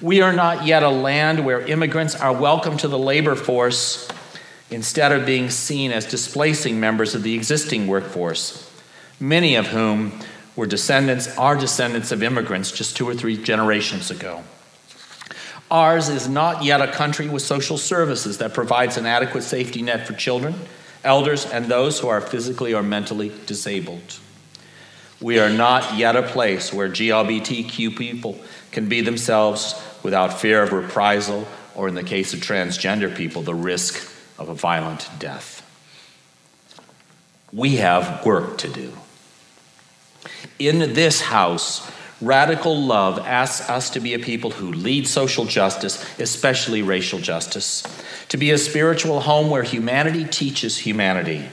We 0.00 0.20
are 0.20 0.32
not 0.32 0.66
yet 0.66 0.82
a 0.82 0.88
land 0.88 1.44
where 1.44 1.60
immigrants 1.60 2.14
are 2.14 2.32
welcome 2.32 2.76
to 2.78 2.88
the 2.88 2.98
labor 2.98 3.34
force 3.34 4.08
instead 4.70 5.12
of 5.12 5.26
being 5.26 5.50
seen 5.50 5.90
as 5.90 6.06
displacing 6.06 6.78
members 6.78 7.14
of 7.14 7.22
the 7.22 7.34
existing 7.34 7.86
workforce, 7.86 8.69
many 9.20 9.54
of 9.54 9.66
whom 9.68 10.12
were 10.56 10.66
descendants, 10.66 11.36
are 11.38 11.56
descendants 11.56 12.10
of 12.10 12.22
immigrants 12.22 12.72
just 12.72 12.96
two 12.96 13.08
or 13.08 13.14
three 13.14 13.36
generations 13.36 14.10
ago. 14.10 14.42
Ours 15.70 16.08
is 16.08 16.28
not 16.28 16.64
yet 16.64 16.80
a 16.80 16.90
country 16.90 17.28
with 17.28 17.42
social 17.42 17.78
services 17.78 18.38
that 18.38 18.54
provides 18.54 18.96
an 18.96 19.06
adequate 19.06 19.42
safety 19.42 19.82
net 19.82 20.06
for 20.06 20.14
children 20.14 20.54
elders, 21.04 21.46
and 21.46 21.66
those 21.66 21.98
who 21.98 22.08
are 22.08 22.20
physically 22.20 22.74
or 22.74 22.82
mentally 22.82 23.32
disabled. 23.46 24.18
We 25.20 25.38
are 25.38 25.50
not 25.50 25.96
yet 25.96 26.16
a 26.16 26.22
place 26.22 26.72
where 26.72 26.88
GLBTQ 26.88 27.96
people 27.96 28.38
can 28.72 28.88
be 28.88 29.00
themselves 29.00 29.74
without 30.02 30.40
fear 30.40 30.62
of 30.62 30.72
reprisal, 30.72 31.46
or 31.74 31.88
in 31.88 31.94
the 31.94 32.02
case 32.02 32.32
of 32.32 32.40
transgender 32.40 33.14
people, 33.14 33.42
the 33.42 33.54
risk 33.54 34.12
of 34.38 34.48
a 34.48 34.54
violent 34.54 35.08
death. 35.18 35.66
We 37.52 37.76
have 37.76 38.24
work 38.24 38.58
to 38.58 38.68
do. 38.68 38.92
In 40.58 40.94
this 40.94 41.20
house, 41.20 41.90
Radical 42.20 42.78
love 42.78 43.18
asks 43.18 43.66
us 43.70 43.88
to 43.90 44.00
be 44.00 44.12
a 44.12 44.18
people 44.18 44.50
who 44.50 44.72
lead 44.72 45.08
social 45.08 45.46
justice, 45.46 46.04
especially 46.18 46.82
racial 46.82 47.18
justice, 47.18 47.82
to 48.28 48.36
be 48.36 48.50
a 48.50 48.58
spiritual 48.58 49.20
home 49.20 49.48
where 49.48 49.62
humanity 49.62 50.26
teaches 50.26 50.76
humanity, 50.76 51.46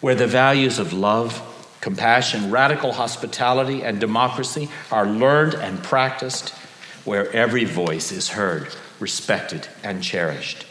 where 0.00 0.14
the 0.14 0.28
values 0.28 0.78
of 0.78 0.92
love, 0.92 1.42
compassion, 1.80 2.52
radical 2.52 2.92
hospitality, 2.92 3.82
and 3.82 3.98
democracy 3.98 4.68
are 4.92 5.06
learned 5.06 5.54
and 5.54 5.82
practiced, 5.82 6.50
where 7.04 7.28
every 7.32 7.64
voice 7.64 8.12
is 8.12 8.28
heard, 8.28 8.68
respected, 9.00 9.66
and 9.82 10.04
cherished. 10.04 10.64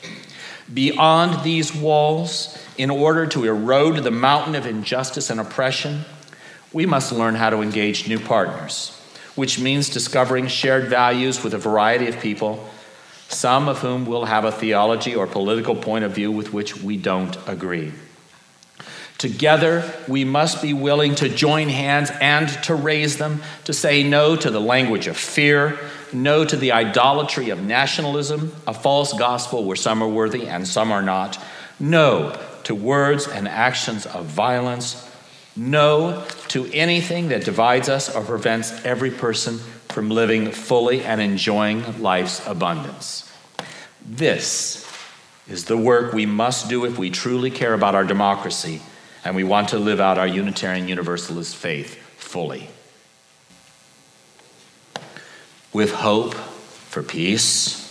Beyond 0.73 1.43
these 1.43 1.75
walls, 1.75 2.57
in 2.77 2.89
order 2.89 3.27
to 3.27 3.43
erode 3.43 4.01
the 4.01 4.11
mountain 4.11 4.55
of 4.55 4.65
injustice 4.65 5.29
and 5.29 5.41
oppression, 5.41 6.05
we 6.73 6.85
must 6.85 7.11
learn 7.11 7.35
how 7.35 7.49
to 7.49 7.61
engage 7.61 8.07
new 8.07 8.19
partners 8.19 8.99
which 9.39 9.57
means 9.57 9.89
discovering 9.89 10.47
shared 10.47 10.89
values 10.89 11.41
with 11.45 11.53
a 11.53 11.57
variety 11.57 12.07
of 12.09 12.19
people, 12.19 12.67
some 13.29 13.69
of 13.69 13.79
whom 13.79 14.05
will 14.05 14.25
have 14.25 14.43
a 14.43 14.51
theology 14.51 15.15
or 15.15 15.25
political 15.25 15.77
point 15.77 16.03
of 16.03 16.11
view 16.11 16.29
with 16.29 16.51
which 16.51 16.75
we 16.75 16.97
don't 16.97 17.37
agree. 17.47 17.93
Together, 19.17 19.89
we 20.09 20.25
must 20.25 20.61
be 20.61 20.73
willing 20.73 21.15
to 21.15 21.29
join 21.29 21.69
hands 21.69 22.11
and 22.19 22.49
to 22.63 22.75
raise 22.75 23.17
them, 23.17 23.41
to 23.63 23.71
say 23.71 24.03
no 24.03 24.35
to 24.35 24.51
the 24.51 24.59
language 24.59 25.07
of 25.07 25.15
fear, 25.15 25.79
no 26.11 26.43
to 26.43 26.57
the 26.57 26.73
idolatry 26.73 27.49
of 27.49 27.61
nationalism, 27.61 28.53
a 28.67 28.73
false 28.73 29.13
gospel 29.13 29.63
where 29.63 29.77
some 29.77 30.03
are 30.03 30.07
worthy 30.07 30.47
and 30.47 30.67
some 30.67 30.91
are 30.91 31.01
not, 31.01 31.41
no 31.79 32.37
to 32.65 32.75
words 32.75 33.25
and 33.25 33.47
actions 33.47 34.05
of 34.05 34.25
violence, 34.25 35.09
no 35.55 36.25
to 36.49 36.65
anything 36.73 37.29
that 37.29 37.45
divides 37.45 37.89
us 37.89 38.13
or 38.13 38.23
prevents 38.23 38.85
every 38.85 39.11
person 39.11 39.59
from 39.89 40.09
living 40.09 40.51
fully 40.51 41.03
and 41.03 41.21
enjoying 41.21 42.01
life's 42.01 42.45
abundance. 42.47 43.31
This 44.05 44.87
is 45.47 45.65
the 45.65 45.77
work 45.77 46.13
we 46.13 46.25
must 46.25 46.69
do 46.69 46.85
if 46.85 46.97
we 46.97 47.09
truly 47.09 47.49
care 47.49 47.73
about 47.73 47.95
our 47.95 48.03
democracy 48.03 48.81
and 49.25 49.35
we 49.35 49.43
want 49.43 49.69
to 49.69 49.79
live 49.79 49.99
out 49.99 50.17
our 50.17 50.27
Unitarian 50.27 50.87
Universalist 50.87 51.55
faith 51.55 51.95
fully. 52.17 52.69
With 55.73 55.93
hope 55.93 56.33
for 56.33 57.03
peace, 57.03 57.85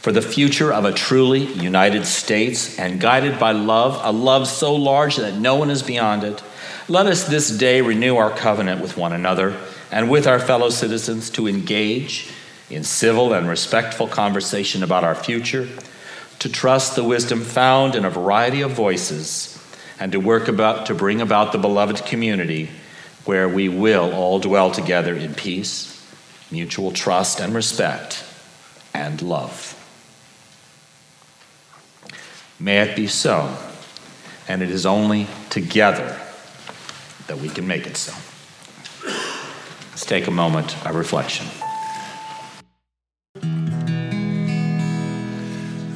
for 0.00 0.12
the 0.12 0.22
future 0.22 0.72
of 0.72 0.84
a 0.84 0.92
truly 0.92 1.44
united 1.44 2.06
States, 2.06 2.78
and 2.78 3.00
guided 3.00 3.38
by 3.38 3.52
love, 3.52 4.00
a 4.02 4.12
love 4.12 4.46
so 4.46 4.74
large 4.74 5.16
that 5.16 5.34
no 5.34 5.56
one 5.56 5.70
is 5.70 5.82
beyond 5.82 6.24
it 6.24 6.42
let 6.88 7.06
us 7.06 7.24
this 7.24 7.50
day 7.50 7.80
renew 7.80 8.16
our 8.16 8.30
covenant 8.30 8.80
with 8.80 8.96
one 8.96 9.12
another 9.12 9.56
and 9.90 10.08
with 10.08 10.26
our 10.26 10.38
fellow 10.38 10.70
citizens 10.70 11.30
to 11.30 11.48
engage 11.48 12.30
in 12.70 12.84
civil 12.84 13.32
and 13.32 13.48
respectful 13.48 14.06
conversation 14.06 14.82
about 14.82 15.04
our 15.04 15.14
future, 15.14 15.68
to 16.38 16.48
trust 16.48 16.96
the 16.96 17.04
wisdom 17.04 17.40
found 17.40 17.94
in 17.94 18.04
a 18.04 18.10
variety 18.10 18.60
of 18.60 18.72
voices, 18.72 19.52
and 19.98 20.12
to 20.12 20.20
work 20.20 20.48
about 20.48 20.86
to 20.86 20.94
bring 20.94 21.20
about 21.20 21.52
the 21.52 21.58
beloved 21.58 22.04
community 22.04 22.68
where 23.24 23.48
we 23.48 23.68
will 23.68 24.12
all 24.12 24.38
dwell 24.38 24.70
together 24.70 25.14
in 25.14 25.34
peace, 25.34 25.92
mutual 26.50 26.92
trust 26.92 27.40
and 27.40 27.54
respect, 27.54 28.24
and 28.92 29.22
love. 29.22 29.72
May 32.58 32.78
it 32.80 32.96
be 32.96 33.06
so, 33.06 33.56
and 34.48 34.62
it 34.62 34.70
is 34.70 34.86
only 34.86 35.26
together 35.50 36.20
that 37.26 37.38
we 37.38 37.48
can 37.48 37.66
make 37.66 37.86
it 37.86 37.96
so. 37.96 38.12
Let's 39.90 40.04
take 40.04 40.26
a 40.26 40.30
moment 40.30 40.76
of 40.86 40.94
reflection. 40.94 41.46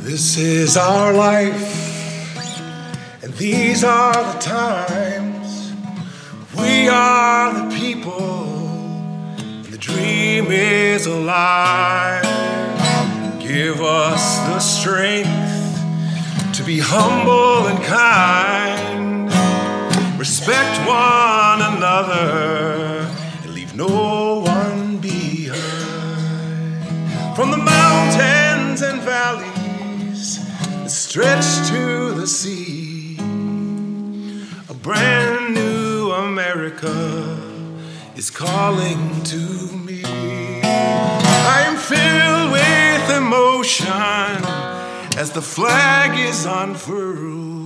This 0.03 0.37
is 0.37 0.76
our 0.76 1.12
life, 1.12 2.35
and 3.22 3.33
these 3.35 3.85
are 3.85 4.12
the 4.12 4.39
times. 4.41 5.72
We 6.59 6.89
are 6.89 7.55
the 7.55 7.76
people, 7.76 8.45
and 9.37 9.66
the 9.66 9.78
dream 9.78 10.51
is 10.51 11.07
alive. 11.07 12.24
Give 13.41 13.81
us 13.81 14.39
the 14.49 14.59
strength 14.59 16.55
to 16.55 16.64
be 16.64 16.81
humble 16.81 17.66
and 17.68 17.83
kind 17.85 18.50
Respect 20.21 20.77
one 20.87 21.62
another 21.62 23.09
and 23.43 23.55
leave 23.55 23.75
no 23.75 24.43
one 24.45 24.99
behind. 24.99 25.57
From 27.35 27.51
the 27.51 27.57
mountains 27.57 28.83
and 28.83 29.01
valleys 29.01 30.47
that 30.83 30.91
stretch 30.91 31.71
to 31.71 32.12
the 32.12 32.27
sea, 32.27 33.16
a 34.68 34.75
brand 34.75 35.55
new 35.55 36.11
America 36.11 37.41
is 38.14 38.29
calling 38.29 39.23
to 39.23 39.39
me. 39.87 40.03
I 40.05 41.64
am 41.66 41.79
filled 41.79 42.53
with 42.53 43.16
emotion 43.16 44.45
as 45.18 45.31
the 45.33 45.41
flag 45.41 46.18
is 46.18 46.45
unfurled. 46.45 47.60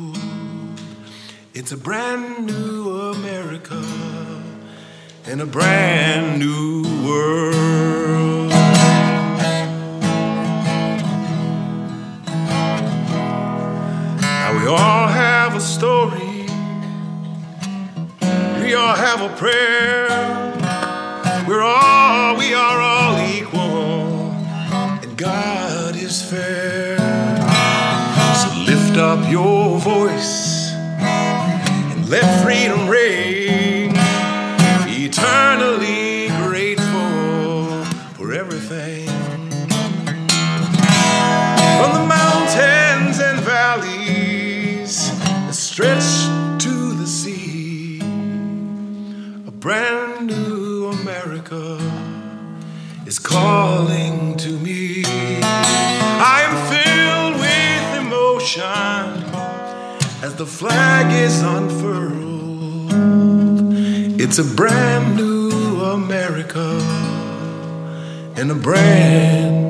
It's 1.56 1.70
a 1.70 1.76
brand 1.76 2.46
new 2.46 3.12
America 3.12 3.80
and 5.24 5.40
a 5.40 5.46
brand 5.46 6.40
new 6.40 6.82
world. 7.06 8.50
Now 14.20 14.58
we 14.58 14.66
all 14.66 15.06
have 15.06 15.54
a 15.54 15.60
story, 15.60 16.48
we 18.60 18.74
all 18.74 18.96
have 18.96 19.22
a 19.22 19.32
prayer. 19.36 20.08
We're 21.46 21.62
all, 21.62 22.36
we 22.36 22.52
are 22.52 22.80
all 22.80 23.16
equal, 23.28 24.32
and 25.04 25.16
God 25.16 25.94
is 25.94 26.20
fair. 26.20 26.98
So 28.42 28.48
lift 28.66 28.96
up 28.96 29.30
your 29.30 29.78
voice 29.78 30.43
let 32.14 32.44
freedom 32.44 32.88
ring. 32.88 33.90
Eternally 34.86 36.28
grateful 36.46 37.84
for 38.14 38.32
everything. 38.32 39.08
From 41.78 41.90
the 41.98 42.06
mountains 42.18 43.18
and 43.18 43.40
valleys 43.40 45.10
that 45.46 45.54
stretch 45.54 46.10
to 46.62 46.74
the 47.00 47.06
sea, 47.06 47.98
a 49.48 49.50
brand 49.50 50.28
new 50.28 50.86
America 51.00 51.80
is 53.06 53.18
calling 53.18 54.03
the 60.44 60.50
flag 60.50 61.10
is 61.10 61.40
unfurled. 61.40 62.92
It's 64.20 64.38
a 64.38 64.44
brand 64.44 65.16
new 65.16 65.80
America 65.80 66.68
and 68.36 68.50
a 68.50 68.54
brand 68.54 69.63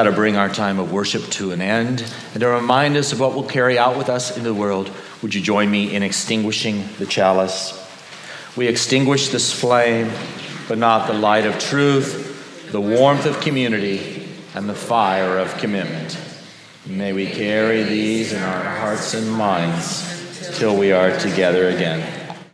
Now, 0.00 0.04
to 0.04 0.12
bring 0.12 0.38
our 0.38 0.48
time 0.48 0.78
of 0.78 0.92
worship 0.92 1.24
to 1.32 1.52
an 1.52 1.60
end 1.60 2.00
and 2.32 2.40
to 2.40 2.48
remind 2.48 2.96
us 2.96 3.12
of 3.12 3.20
what 3.20 3.34
will 3.34 3.42
carry 3.42 3.78
out 3.78 3.98
with 3.98 4.08
us 4.08 4.34
into 4.34 4.48
the 4.48 4.54
world, 4.54 4.90
would 5.20 5.34
you 5.34 5.42
join 5.42 5.70
me 5.70 5.94
in 5.94 6.02
extinguishing 6.02 6.88
the 6.98 7.04
chalice? 7.04 7.76
We 8.56 8.66
extinguish 8.66 9.28
this 9.28 9.52
flame, 9.52 10.10
but 10.68 10.78
not 10.78 11.06
the 11.06 11.12
light 11.12 11.44
of 11.44 11.58
truth, 11.58 12.70
the 12.72 12.80
warmth 12.80 13.26
of 13.26 13.42
community, 13.42 14.26
and 14.54 14.66
the 14.66 14.74
fire 14.74 15.36
of 15.36 15.54
commitment. 15.58 16.18
May 16.86 17.12
we 17.12 17.26
carry 17.26 17.82
these 17.82 18.32
in 18.32 18.42
our 18.42 18.64
hearts 18.78 19.12
and 19.12 19.30
minds 19.30 20.58
till 20.58 20.78
we 20.78 20.92
are 20.92 21.14
together 21.18 21.68
again. 21.68 22.19